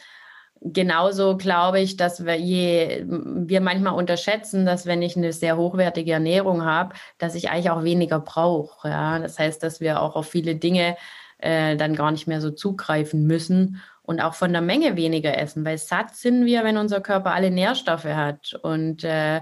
genauso 0.63 1.35
glaube 1.37 1.79
ich, 1.81 1.97
dass 1.97 2.25
wir, 2.25 2.39
je, 2.39 3.03
wir 3.05 3.61
manchmal 3.61 3.95
unterschätzen, 3.95 4.65
dass 4.65 4.85
wenn 4.85 5.01
ich 5.01 5.17
eine 5.17 5.33
sehr 5.33 5.57
hochwertige 5.57 6.13
Ernährung 6.13 6.63
habe, 6.63 6.95
dass 7.17 7.35
ich 7.35 7.49
eigentlich 7.49 7.69
auch 7.69 7.83
weniger 7.83 8.19
brauche. 8.19 8.87
Ja? 8.87 9.19
Das 9.19 9.37
heißt, 9.39 9.61
dass 9.61 9.81
wir 9.81 10.01
auch 10.01 10.15
auf 10.15 10.27
viele 10.29 10.55
Dinge 10.55 10.95
äh, 11.37 11.75
dann 11.75 11.95
gar 11.95 12.11
nicht 12.11 12.27
mehr 12.27 12.41
so 12.41 12.51
zugreifen 12.51 13.25
müssen 13.25 13.81
und 14.01 14.21
auch 14.21 14.33
von 14.33 14.51
der 14.51 14.61
Menge 14.61 14.95
weniger 14.97 15.37
essen, 15.37 15.65
weil 15.65 15.77
satt 15.77 16.15
sind 16.15 16.45
wir, 16.45 16.63
wenn 16.63 16.77
unser 16.77 17.01
Körper 17.01 17.33
alle 17.33 17.51
Nährstoffe 17.51 18.03
hat. 18.03 18.53
Und 18.61 19.03
äh, 19.03 19.41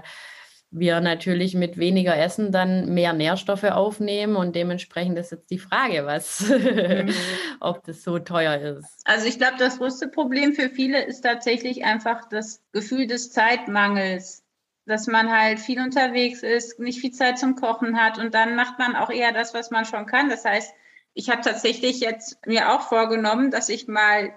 wir 0.72 1.00
natürlich 1.00 1.54
mit 1.54 1.76
weniger 1.76 2.16
Essen 2.16 2.50
dann 2.50 2.94
mehr 2.94 3.12
Nährstoffe 3.12 3.64
aufnehmen 3.64 4.36
und 4.36 4.56
dementsprechend 4.56 5.18
ist 5.18 5.30
jetzt 5.30 5.50
die 5.50 5.58
Frage, 5.58 6.06
was, 6.06 6.40
mhm. 6.40 7.12
ob 7.60 7.84
das 7.84 8.02
so 8.02 8.18
teuer 8.18 8.78
ist. 8.78 9.02
Also 9.04 9.26
ich 9.26 9.38
glaube, 9.38 9.56
das 9.58 9.78
größte 9.78 10.08
Problem 10.08 10.54
für 10.54 10.70
viele 10.70 11.04
ist 11.04 11.20
tatsächlich 11.20 11.84
einfach 11.84 12.28
das 12.30 12.62
Gefühl 12.72 13.06
des 13.06 13.32
Zeitmangels, 13.32 14.44
dass 14.86 15.06
man 15.06 15.30
halt 15.30 15.60
viel 15.60 15.80
unterwegs 15.80 16.42
ist, 16.42 16.80
nicht 16.80 17.00
viel 17.00 17.12
Zeit 17.12 17.38
zum 17.38 17.54
Kochen 17.54 18.00
hat 18.00 18.18
und 18.18 18.32
dann 18.34 18.56
macht 18.56 18.78
man 18.78 18.96
auch 18.96 19.10
eher 19.10 19.32
das, 19.32 19.52
was 19.52 19.70
man 19.70 19.84
schon 19.84 20.06
kann. 20.06 20.30
Das 20.30 20.44
heißt, 20.44 20.72
ich 21.14 21.30
habe 21.30 21.42
tatsächlich 21.42 22.00
jetzt 22.00 22.46
mir 22.46 22.72
auch 22.72 22.82
vorgenommen, 22.88 23.50
dass 23.50 23.68
ich 23.68 23.86
mal 23.86 24.32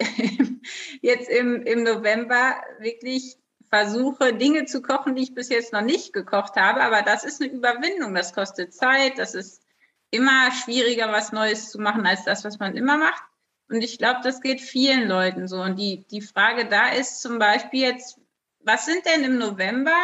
jetzt 1.02 1.30
im, 1.30 1.62
im 1.64 1.84
November 1.84 2.56
wirklich 2.80 3.38
versuche, 3.70 4.34
Dinge 4.34 4.66
zu 4.66 4.82
kochen, 4.82 5.16
die 5.16 5.24
ich 5.24 5.34
bis 5.34 5.50
jetzt 5.50 5.74
noch 5.74 5.82
nicht 5.82 6.14
gekocht 6.14 6.56
habe. 6.56 6.82
Aber 6.82 7.02
das 7.02 7.24
ist 7.24 7.42
eine 7.42 7.52
Überwindung. 7.52 8.14
Das 8.14 8.34
kostet 8.34 8.74
Zeit. 8.74 9.18
Das 9.18 9.36
ist 9.36 9.64
immer 10.12 10.52
schwieriger, 10.52 11.12
was 11.12 11.32
Neues 11.32 11.72
zu 11.72 11.80
machen, 11.80 12.06
als 12.06 12.26
das, 12.26 12.44
was 12.44 12.60
man 12.60 12.76
immer 12.76 12.98
macht. 12.98 13.24
Und 13.70 13.82
ich 13.82 13.98
glaube, 13.98 14.20
das 14.24 14.42
geht 14.42 14.62
vielen 14.62 15.08
Leuten 15.08 15.48
so. 15.48 15.62
Und 15.62 15.78
die, 15.78 16.06
die 16.12 16.22
Frage 16.22 16.68
da 16.68 16.90
ist 16.90 17.22
zum 17.22 17.40
Beispiel 17.40 17.82
jetzt, 17.82 18.20
was 18.60 18.86
sind 18.86 19.06
denn 19.06 19.24
im 19.24 19.38
November 19.38 19.96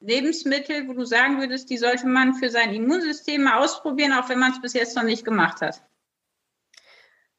Lebensmittel, 0.00 0.86
wo 0.88 0.92
du 0.92 1.04
sagen 1.04 1.38
würdest, 1.40 1.70
die 1.70 1.78
sollte 1.78 2.06
man 2.06 2.34
für 2.34 2.50
sein 2.50 2.72
Immunsystem 2.74 3.42
mal 3.42 3.58
ausprobieren, 3.58 4.12
auch 4.12 4.28
wenn 4.28 4.38
man 4.38 4.52
es 4.52 4.60
bis 4.60 4.74
jetzt 4.74 4.96
noch 4.96 5.02
nicht 5.02 5.24
gemacht 5.24 5.60
hat? 5.60 5.82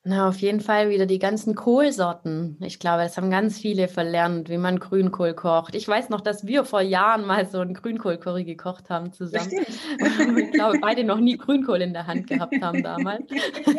Na, 0.07 0.29
auf 0.29 0.37
jeden 0.37 0.61
Fall 0.61 0.91
wieder 0.91 1.07
die 1.07 1.17
ganzen 1.17 1.55
Kohlsorten. 1.55 2.57
Ich 2.61 2.77
glaube, 2.77 3.01
das 3.01 3.17
haben 3.17 3.31
ganz 3.31 3.57
viele 3.57 3.87
verlernt, 3.87 4.49
wie 4.49 4.59
man 4.59 4.77
Grünkohl 4.77 5.33
kocht. 5.33 5.73
Ich 5.73 5.87
weiß 5.87 6.09
noch, 6.09 6.21
dass 6.21 6.45
wir 6.45 6.63
vor 6.63 6.81
Jahren 6.81 7.25
mal 7.25 7.47
so 7.47 7.57
einen 7.57 7.73
Grünkohlcurry 7.73 8.43
gekocht 8.43 8.91
haben 8.91 9.13
zusammen. 9.13 9.49
ich 10.37 10.51
glaube, 10.51 10.77
beide 10.79 11.05
noch 11.05 11.19
nie 11.19 11.37
Grünkohl 11.37 11.81
in 11.81 11.93
der 11.93 12.05
Hand 12.05 12.27
gehabt 12.27 12.53
haben 12.61 12.83
damals. 12.83 13.23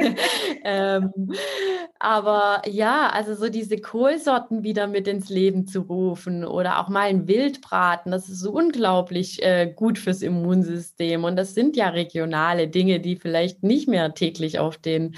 ähm, 0.65 1.13
aber 2.01 2.63
ja, 2.69 3.09
also 3.11 3.37
so 3.37 3.49
diese 3.49 3.79
Kohlsorten 3.79 4.65
wieder 4.65 4.89
mit 4.89 5.07
ins 5.07 5.29
Leben 5.29 5.69
zu 5.69 5.83
rufen 5.83 6.45
oder 6.45 6.81
auch 6.81 6.89
mal 6.89 7.09
ein 7.09 7.29
Wildbraten, 7.29 8.11
das 8.11 8.29
ist 8.29 8.41
so 8.41 8.51
unglaublich 8.51 9.45
äh, 9.45 9.73
gut 9.73 9.97
fürs 9.97 10.23
Immunsystem. 10.23 11.23
Und 11.23 11.37
das 11.37 11.55
sind 11.55 11.77
ja 11.77 11.91
regionale 11.91 12.67
Dinge, 12.67 12.99
die 12.99 13.15
vielleicht 13.15 13.63
nicht 13.63 13.87
mehr 13.87 14.13
täglich 14.13 14.59
auf 14.59 14.77
den 14.77 15.15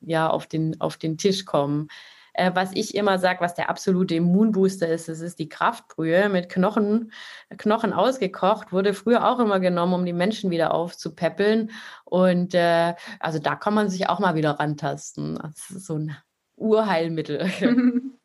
ja 0.00 0.28
auf 0.28 0.46
den, 0.46 0.80
auf 0.80 0.96
den 0.96 1.18
Tisch 1.18 1.44
kommen. 1.44 1.88
Äh, 2.38 2.52
was 2.54 2.70
ich 2.74 2.94
immer 2.94 3.18
sage, 3.18 3.40
was 3.40 3.54
der 3.54 3.68
absolute 3.68 4.14
Immunbooster 4.14 4.88
ist, 4.88 5.08
das 5.08 5.20
ist 5.20 5.38
die 5.38 5.48
Kraftbrühe 5.48 6.28
mit 6.28 6.48
Knochen, 6.48 7.12
Knochen 7.56 7.92
ausgekocht, 7.92 8.72
wurde 8.72 8.94
früher 8.94 9.28
auch 9.28 9.40
immer 9.40 9.58
genommen, 9.58 9.94
um 9.94 10.06
die 10.06 10.12
Menschen 10.12 10.50
wieder 10.50 10.72
aufzupäppeln. 10.72 11.72
Und 12.04 12.54
äh, 12.54 12.94
also 13.18 13.40
da 13.40 13.56
kann 13.56 13.74
man 13.74 13.90
sich 13.90 14.08
auch 14.08 14.20
mal 14.20 14.36
wieder 14.36 14.52
rantasten. 14.52 15.36
Das 15.42 15.70
ist 15.70 15.86
so 15.86 15.96
ein 15.98 16.16
Urheilmittel. 16.56 17.50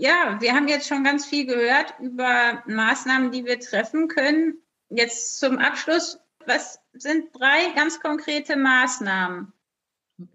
Ja, 0.00 0.36
wir 0.38 0.54
haben 0.54 0.68
jetzt 0.68 0.86
schon 0.86 1.02
ganz 1.02 1.26
viel 1.26 1.44
gehört 1.44 1.92
über 1.98 2.62
Maßnahmen, 2.66 3.32
die 3.32 3.44
wir 3.44 3.58
treffen 3.58 4.06
können. 4.06 4.54
Jetzt 4.90 5.40
zum 5.40 5.58
Abschluss, 5.58 6.20
was 6.46 6.80
sind 6.92 7.34
drei 7.36 7.72
ganz 7.74 7.98
konkrete 7.98 8.54
Maßnahmen, 8.54 9.52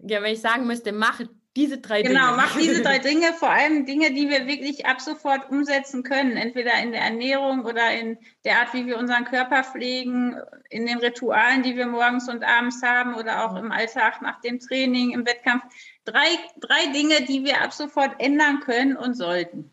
ja, 0.00 0.22
wenn 0.22 0.32
ich 0.32 0.40
sagen 0.40 0.66
müsste, 0.66 0.92
mach 0.92 1.20
diese 1.56 1.78
drei 1.78 2.02
genau, 2.02 2.14
Dinge. 2.14 2.30
Genau, 2.30 2.36
mach 2.36 2.56
diese 2.56 2.82
drei 2.82 2.98
Dinge, 3.10 3.32
vor 3.34 3.50
allem 3.50 3.86
Dinge, 3.86 4.12
die 4.12 4.28
wir 4.28 4.46
wirklich 4.46 4.86
ab 4.86 5.00
sofort 5.00 5.50
umsetzen 5.50 6.02
können, 6.02 6.36
entweder 6.36 6.72
in 6.82 6.92
der 6.92 7.02
Ernährung 7.02 7.64
oder 7.64 7.92
in 7.92 8.18
der 8.44 8.58
Art, 8.58 8.74
wie 8.74 8.86
wir 8.86 8.98
unseren 8.98 9.24
Körper 9.24 9.62
pflegen, 9.62 10.36
in 10.70 10.86
den 10.86 10.98
Ritualen, 10.98 11.62
die 11.62 11.76
wir 11.76 11.86
morgens 11.86 12.28
und 12.28 12.42
abends 12.44 12.82
haben 12.82 13.14
oder 13.14 13.44
auch 13.44 13.56
im 13.56 13.70
Alltag 13.70 14.20
nach 14.22 14.40
dem 14.40 14.58
Training, 14.58 15.12
im 15.12 15.26
Wettkampf. 15.26 15.64
Drei, 16.04 16.26
drei 16.58 16.92
Dinge, 16.92 17.22
die 17.26 17.44
wir 17.44 17.60
ab 17.62 17.72
sofort 17.72 18.20
ändern 18.20 18.60
können 18.60 18.96
und 18.96 19.14
sollten. 19.14 19.70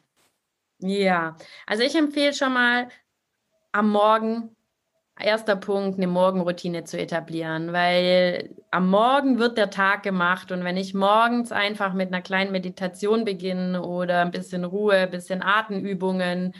Ja, 0.79 1.35
also 1.65 1.83
ich 1.83 1.95
empfehle 1.95 2.33
schon 2.33 2.53
mal 2.53 2.89
am 3.71 3.89
Morgen 3.89 4.55
erster 5.23 5.55
Punkt, 5.55 5.97
eine 5.97 6.07
Morgenroutine 6.07 6.83
zu 6.83 6.99
etablieren, 6.99 7.73
weil 7.73 8.55
am 8.71 8.89
Morgen 8.89 9.39
wird 9.39 9.57
der 9.57 9.69
Tag 9.69 10.03
gemacht 10.03 10.51
und 10.51 10.63
wenn 10.63 10.77
ich 10.77 10.93
morgens 10.93 11.51
einfach 11.51 11.93
mit 11.93 12.07
einer 12.09 12.21
kleinen 12.21 12.51
Meditation 12.51 13.25
beginne 13.25 13.83
oder 13.83 14.21
ein 14.21 14.31
bisschen 14.31 14.63
Ruhe, 14.63 14.95
ein 14.95 15.11
bisschen 15.11 15.41
Atemübungen, 15.41 16.53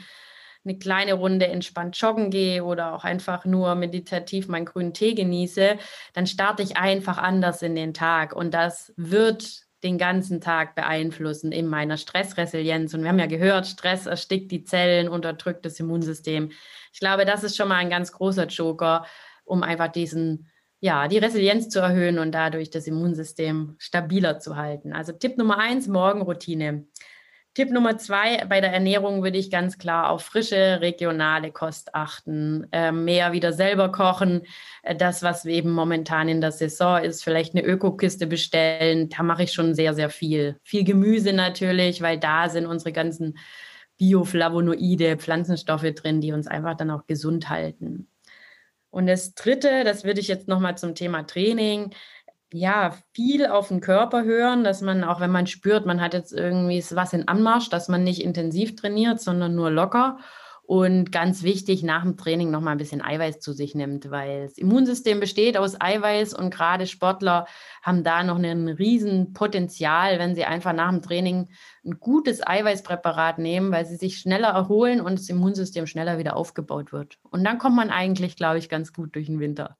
eine 0.64 0.78
kleine 0.78 1.14
Runde 1.14 1.48
entspannt 1.48 2.00
joggen 2.00 2.30
gehe 2.30 2.64
oder 2.64 2.94
auch 2.94 3.04
einfach 3.04 3.44
nur 3.44 3.74
meditativ 3.74 4.48
meinen 4.48 4.66
grünen 4.66 4.94
Tee 4.94 5.14
genieße, 5.14 5.78
dann 6.12 6.26
starte 6.26 6.62
ich 6.62 6.76
einfach 6.76 7.18
anders 7.18 7.62
in 7.62 7.74
den 7.74 7.94
Tag 7.94 8.34
und 8.34 8.54
das 8.54 8.92
wird 8.96 9.61
den 9.82 9.98
ganzen 9.98 10.40
Tag 10.40 10.74
beeinflussen 10.74 11.52
in 11.52 11.66
meiner 11.66 11.96
Stressresilienz. 11.96 12.94
Und 12.94 13.02
wir 13.02 13.08
haben 13.08 13.18
ja 13.18 13.26
gehört, 13.26 13.66
Stress 13.66 14.06
erstickt 14.06 14.50
die 14.52 14.64
Zellen, 14.64 15.08
unterdrückt 15.08 15.64
das 15.64 15.80
Immunsystem. 15.80 16.50
Ich 16.92 17.00
glaube, 17.00 17.24
das 17.24 17.42
ist 17.42 17.56
schon 17.56 17.68
mal 17.68 17.76
ein 17.76 17.90
ganz 17.90 18.12
großer 18.12 18.46
Joker, 18.46 19.06
um 19.44 19.62
einfach 19.62 19.88
diesen, 19.88 20.48
ja, 20.80 21.08
die 21.08 21.18
Resilienz 21.18 21.68
zu 21.68 21.80
erhöhen 21.80 22.18
und 22.18 22.32
dadurch 22.32 22.70
das 22.70 22.86
Immunsystem 22.86 23.74
stabiler 23.78 24.38
zu 24.38 24.56
halten. 24.56 24.92
Also 24.92 25.12
Tipp 25.12 25.36
Nummer 25.36 25.58
eins, 25.58 25.88
Morgenroutine. 25.88 26.86
Tipp 27.54 27.70
Nummer 27.70 27.98
zwei, 27.98 28.46
bei 28.46 28.62
der 28.62 28.72
Ernährung 28.72 29.22
würde 29.22 29.36
ich 29.36 29.50
ganz 29.50 29.76
klar 29.76 30.08
auf 30.08 30.24
frische, 30.24 30.80
regionale 30.80 31.52
Kost 31.52 31.94
achten, 31.94 32.66
äh, 32.72 32.92
mehr 32.92 33.32
wieder 33.32 33.52
selber 33.52 33.92
kochen. 33.92 34.42
Äh, 34.82 34.96
das, 34.96 35.22
was 35.22 35.44
eben 35.44 35.70
momentan 35.70 36.28
in 36.28 36.40
der 36.40 36.52
Saison 36.52 37.02
ist, 37.02 37.22
vielleicht 37.22 37.54
eine 37.54 37.62
Ökokiste 37.62 38.26
bestellen, 38.26 39.10
da 39.10 39.22
mache 39.22 39.42
ich 39.42 39.52
schon 39.52 39.74
sehr, 39.74 39.92
sehr 39.92 40.08
viel. 40.08 40.58
Viel 40.62 40.84
Gemüse 40.84 41.34
natürlich, 41.34 42.00
weil 42.00 42.18
da 42.18 42.48
sind 42.48 42.64
unsere 42.64 42.92
ganzen 42.92 43.36
Bioflavonoide, 43.98 45.18
Pflanzenstoffe 45.18 45.92
drin, 45.94 46.22
die 46.22 46.32
uns 46.32 46.46
einfach 46.46 46.74
dann 46.74 46.90
auch 46.90 47.06
gesund 47.06 47.50
halten. 47.50 48.08
Und 48.88 49.06
das 49.06 49.34
Dritte, 49.34 49.84
das 49.84 50.04
würde 50.04 50.20
ich 50.20 50.28
jetzt 50.28 50.48
nochmal 50.48 50.78
zum 50.78 50.94
Thema 50.94 51.22
Training 51.26 51.90
ja, 52.52 52.96
viel 53.12 53.46
auf 53.46 53.68
den 53.68 53.80
Körper 53.80 54.24
hören, 54.24 54.64
dass 54.64 54.80
man, 54.80 55.04
auch 55.04 55.20
wenn 55.20 55.30
man 55.30 55.46
spürt, 55.46 55.86
man 55.86 56.00
hat 56.00 56.14
jetzt 56.14 56.32
irgendwie 56.32 56.84
was 56.90 57.12
in 57.12 57.28
Anmarsch, 57.28 57.70
dass 57.70 57.88
man 57.88 58.04
nicht 58.04 58.22
intensiv 58.22 58.76
trainiert, 58.76 59.20
sondern 59.20 59.54
nur 59.54 59.70
locker. 59.70 60.18
Und 60.64 61.10
ganz 61.10 61.42
wichtig, 61.42 61.82
nach 61.82 62.02
dem 62.02 62.16
Training 62.16 62.50
nochmal 62.50 62.72
ein 62.72 62.78
bisschen 62.78 63.02
Eiweiß 63.02 63.40
zu 63.40 63.52
sich 63.52 63.74
nimmt, 63.74 64.10
weil 64.10 64.44
das 64.44 64.58
Immunsystem 64.58 65.18
besteht 65.18 65.58
aus 65.58 65.78
Eiweiß 65.78 66.34
und 66.34 66.54
gerade 66.54 66.86
Sportler 66.86 67.46
haben 67.82 68.04
da 68.04 68.22
noch 68.22 68.38
ein 68.38 68.68
riesen 68.68 69.32
Potenzial, 69.32 70.18
wenn 70.18 70.36
sie 70.36 70.44
einfach 70.44 70.72
nach 70.72 70.90
dem 70.90 71.02
Training 71.02 71.48
ein 71.84 71.98
gutes 71.98 72.46
Eiweißpräparat 72.46 73.38
nehmen, 73.38 73.72
weil 73.72 73.86
sie 73.86 73.96
sich 73.96 74.18
schneller 74.18 74.48
erholen 74.48 75.00
und 75.00 75.18
das 75.18 75.28
Immunsystem 75.28 75.86
schneller 75.86 76.16
wieder 76.16 76.36
aufgebaut 76.36 76.92
wird. 76.92 77.18
Und 77.30 77.44
dann 77.44 77.58
kommt 77.58 77.76
man 77.76 77.90
eigentlich, 77.90 78.36
glaube 78.36 78.58
ich, 78.58 78.68
ganz 78.68 78.92
gut 78.92 79.16
durch 79.16 79.26
den 79.26 79.40
Winter. 79.40 79.76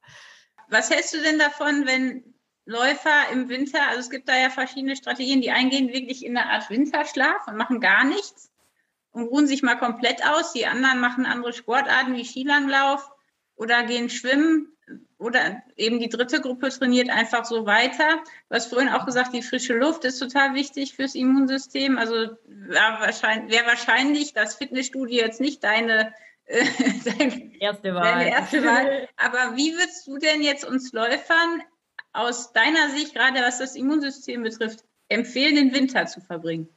Was 0.69 0.91
hältst 0.91 1.15
du 1.15 1.23
denn 1.23 1.39
davon, 1.39 1.87
wenn 1.87 2.25
Läufer 2.73 3.31
im 3.33 3.49
Winter, 3.49 3.87
also 3.89 4.01
es 4.01 4.11
gibt 4.11 4.29
da 4.29 4.37
ja 4.37 4.51
verschiedene 4.51 4.97
Strategien, 4.97 5.43
die 5.43 5.51
eingehen 5.51 5.93
wirklich 5.93 6.25
in 6.25 6.37
eine 6.37 6.51
Art 6.51 6.71
Winterschlaf 6.71 7.47
und 7.47 7.57
machen 7.57 7.81
gar 7.81 8.05
nichts 8.05 8.51
und 9.13 9.25
ruhen 9.25 9.47
sich 9.47 9.63
mal 9.63 9.77
komplett 9.77 10.27
aus. 10.27 10.53
Die 10.53 10.67
anderen 10.67 10.99
machen 10.99 11.27
andere 11.27 11.53
Sportarten 11.53 12.17
wie 12.17 12.25
Skilanglauf 12.25 13.11
oder 13.55 13.85
gehen 13.85 14.11
schwimmen 14.11 14.73
oder 15.19 15.63
eben 15.77 16.01
die 16.01 16.09
dritte 16.09 16.41
Gruppe 16.41 16.71
trainiert 16.71 17.11
einfach 17.11 17.45
so 17.45 17.65
weiter. 17.67 18.23
Du 18.49 18.55
hast 18.57 18.67
vorhin 18.67 18.89
auch 18.89 19.07
gesagt, 19.07 19.33
die 19.33 19.43
frische 19.43 19.75
Luft 19.75 20.05
ist 20.05 20.19
total 20.19 20.55
wichtig 20.55 20.95
fürs 20.95 21.15
Immunsystem. 21.15 21.99
Also 21.99 22.15
wäre 22.47 22.97
wahrscheinlich, 22.99 23.53
wär 23.53 23.67
wahrscheinlich 23.67 24.33
das 24.33 24.57
Fitnessstudio 24.57 25.23
jetzt 25.23 25.41
nicht 25.41 25.63
deine 25.63 26.13
äh, 26.47 26.65
erste 27.61 27.95
Wahl. 27.95 28.03
Deine 28.03 28.31
erste 28.31 28.65
Wahl. 28.65 29.09
Aber 29.17 29.57
wie 29.57 29.73
würdest 29.75 30.07
du 30.07 30.19
denn 30.19 30.43
jetzt 30.43 30.65
uns 30.65 30.93
Läufern 30.93 31.63
aus 32.13 32.53
deiner 32.53 32.91
Sicht, 32.91 33.15
gerade 33.15 33.41
was 33.41 33.59
das 33.59 33.77
Immunsystem 33.77 34.43
betrifft, 34.43 34.85
empfehlen, 35.09 35.55
den 35.55 35.75
Winter 35.75 36.07
zu 36.07 36.21
verbringen? 36.21 36.69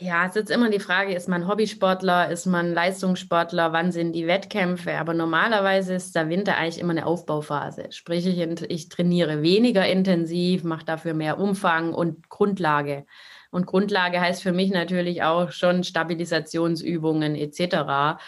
Ja, 0.00 0.26
es 0.26 0.30
ist 0.30 0.36
jetzt 0.36 0.50
immer 0.52 0.70
die 0.70 0.78
Frage, 0.78 1.12
ist 1.12 1.28
man 1.28 1.48
Hobbysportler, 1.48 2.30
ist 2.30 2.46
man 2.46 2.72
Leistungssportler, 2.72 3.72
wann 3.72 3.90
sind 3.90 4.12
die 4.12 4.28
Wettkämpfe? 4.28 4.96
Aber 4.96 5.12
normalerweise 5.12 5.94
ist 5.94 6.14
der 6.14 6.28
Winter 6.28 6.56
eigentlich 6.56 6.78
immer 6.78 6.92
eine 6.92 7.04
Aufbauphase. 7.04 7.90
Sprich, 7.90 8.24
ich, 8.24 8.38
ich 8.38 8.88
trainiere 8.90 9.42
weniger 9.42 9.84
intensiv, 9.88 10.62
mache 10.62 10.84
dafür 10.84 11.14
mehr 11.14 11.40
Umfang 11.40 11.94
und 11.94 12.28
Grundlage. 12.28 13.06
Und 13.50 13.66
Grundlage 13.66 14.20
heißt 14.20 14.40
für 14.40 14.52
mich 14.52 14.70
natürlich 14.70 15.24
auch 15.24 15.50
schon 15.50 15.82
Stabilisationsübungen 15.82 17.34
etc. 17.34 18.20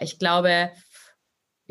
Ich 0.00 0.18
glaube, 0.18 0.72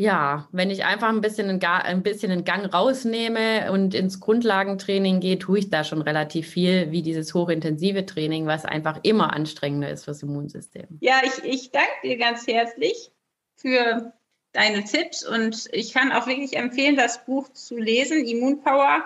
ja, 0.01 0.47
wenn 0.51 0.71
ich 0.71 0.83
einfach 0.83 1.09
ein 1.09 1.21
bisschen, 1.21 1.47
einen, 1.47 1.63
ein 1.63 2.01
bisschen 2.01 2.31
einen 2.31 2.43
Gang 2.43 2.73
rausnehme 2.73 3.71
und 3.71 3.93
ins 3.93 4.19
Grundlagentraining 4.19 5.19
gehe, 5.19 5.37
tue 5.37 5.59
ich 5.59 5.69
da 5.69 5.83
schon 5.83 6.01
relativ 6.01 6.47
viel, 6.47 6.91
wie 6.91 7.03
dieses 7.03 7.35
hochintensive 7.35 8.07
Training, 8.07 8.47
was 8.47 8.65
einfach 8.65 9.01
immer 9.03 9.31
anstrengender 9.31 9.91
ist 9.91 10.05
fürs 10.05 10.23
Immunsystem. 10.23 10.87
Ja, 11.01 11.21
ich, 11.23 11.43
ich 11.43 11.69
danke 11.69 11.91
dir 12.03 12.17
ganz 12.17 12.47
herzlich 12.47 13.11
für 13.55 14.11
deine 14.53 14.83
Tipps 14.85 15.23
und 15.23 15.69
ich 15.71 15.93
kann 15.93 16.11
auch 16.11 16.25
wirklich 16.25 16.57
empfehlen, 16.57 16.95
das 16.95 17.23
Buch 17.23 17.49
zu 17.53 17.77
lesen, 17.77 18.25
Immunpower 18.25 19.03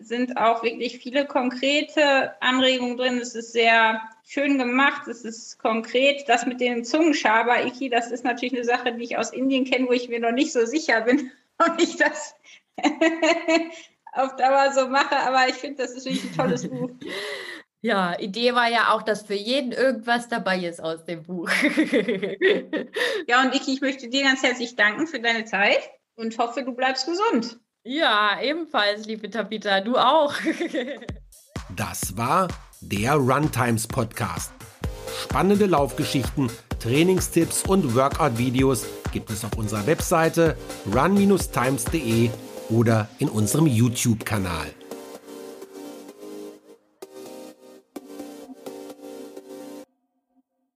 sind 0.00 0.36
auch 0.36 0.62
wirklich 0.62 0.98
viele 0.98 1.26
konkrete 1.26 2.40
Anregungen 2.40 2.96
drin. 2.96 3.18
Es 3.18 3.34
ist 3.34 3.52
sehr 3.52 4.00
schön 4.24 4.58
gemacht, 4.58 5.08
es 5.08 5.24
ist 5.24 5.58
konkret. 5.58 6.28
Das 6.28 6.46
mit 6.46 6.60
dem 6.60 6.84
Zungenschaber, 6.84 7.64
Iki, 7.64 7.88
das 7.88 8.10
ist 8.10 8.24
natürlich 8.24 8.54
eine 8.54 8.64
Sache, 8.64 8.92
die 8.92 9.04
ich 9.04 9.16
aus 9.16 9.32
Indien 9.32 9.64
kenne, 9.64 9.88
wo 9.88 9.92
ich 9.92 10.08
mir 10.08 10.20
noch 10.20 10.32
nicht 10.32 10.52
so 10.52 10.64
sicher 10.66 11.02
bin, 11.02 11.30
ob 11.58 11.80
ich 11.80 11.96
das 11.96 12.34
auf 14.12 14.36
Dauer 14.36 14.72
so 14.72 14.88
mache. 14.88 15.16
Aber 15.16 15.48
ich 15.48 15.56
finde, 15.56 15.82
das 15.82 15.92
ist 15.92 16.06
wirklich 16.06 16.24
ein 16.24 16.36
tolles 16.36 16.68
Buch. 16.70 16.90
Ja, 17.82 18.18
Idee 18.18 18.54
war 18.54 18.68
ja 18.68 18.92
auch, 18.92 19.02
dass 19.02 19.22
für 19.22 19.34
jeden 19.34 19.70
irgendwas 19.70 20.28
dabei 20.28 20.58
ist 20.58 20.82
aus 20.82 21.04
dem 21.04 21.22
Buch. 21.22 21.48
ja, 23.28 23.42
und 23.42 23.54
Iki, 23.54 23.74
ich 23.74 23.80
möchte 23.80 24.08
dir 24.08 24.24
ganz 24.24 24.42
herzlich 24.42 24.74
danken 24.74 25.06
für 25.06 25.20
deine 25.20 25.44
Zeit 25.44 25.90
und 26.16 26.36
hoffe, 26.38 26.64
du 26.64 26.72
bleibst 26.74 27.06
gesund. 27.06 27.60
Ja, 27.88 28.40
ebenfalls, 28.42 29.06
liebe 29.06 29.30
Tabitha, 29.30 29.80
du 29.80 29.96
auch. 29.96 30.34
das 31.76 32.16
war 32.16 32.48
der 32.80 33.14
Runtimes 33.14 33.86
Podcast. 33.86 34.52
Spannende 35.22 35.66
Laufgeschichten, 35.66 36.50
Trainingstipps 36.80 37.62
und 37.62 37.94
Workout-Videos 37.94 38.86
gibt 39.12 39.30
es 39.30 39.44
auf 39.44 39.56
unserer 39.56 39.86
Webseite 39.86 40.56
run-times.de 40.92 42.30
oder 42.70 43.08
in 43.20 43.28
unserem 43.28 43.68
YouTube-Kanal. 43.68 44.66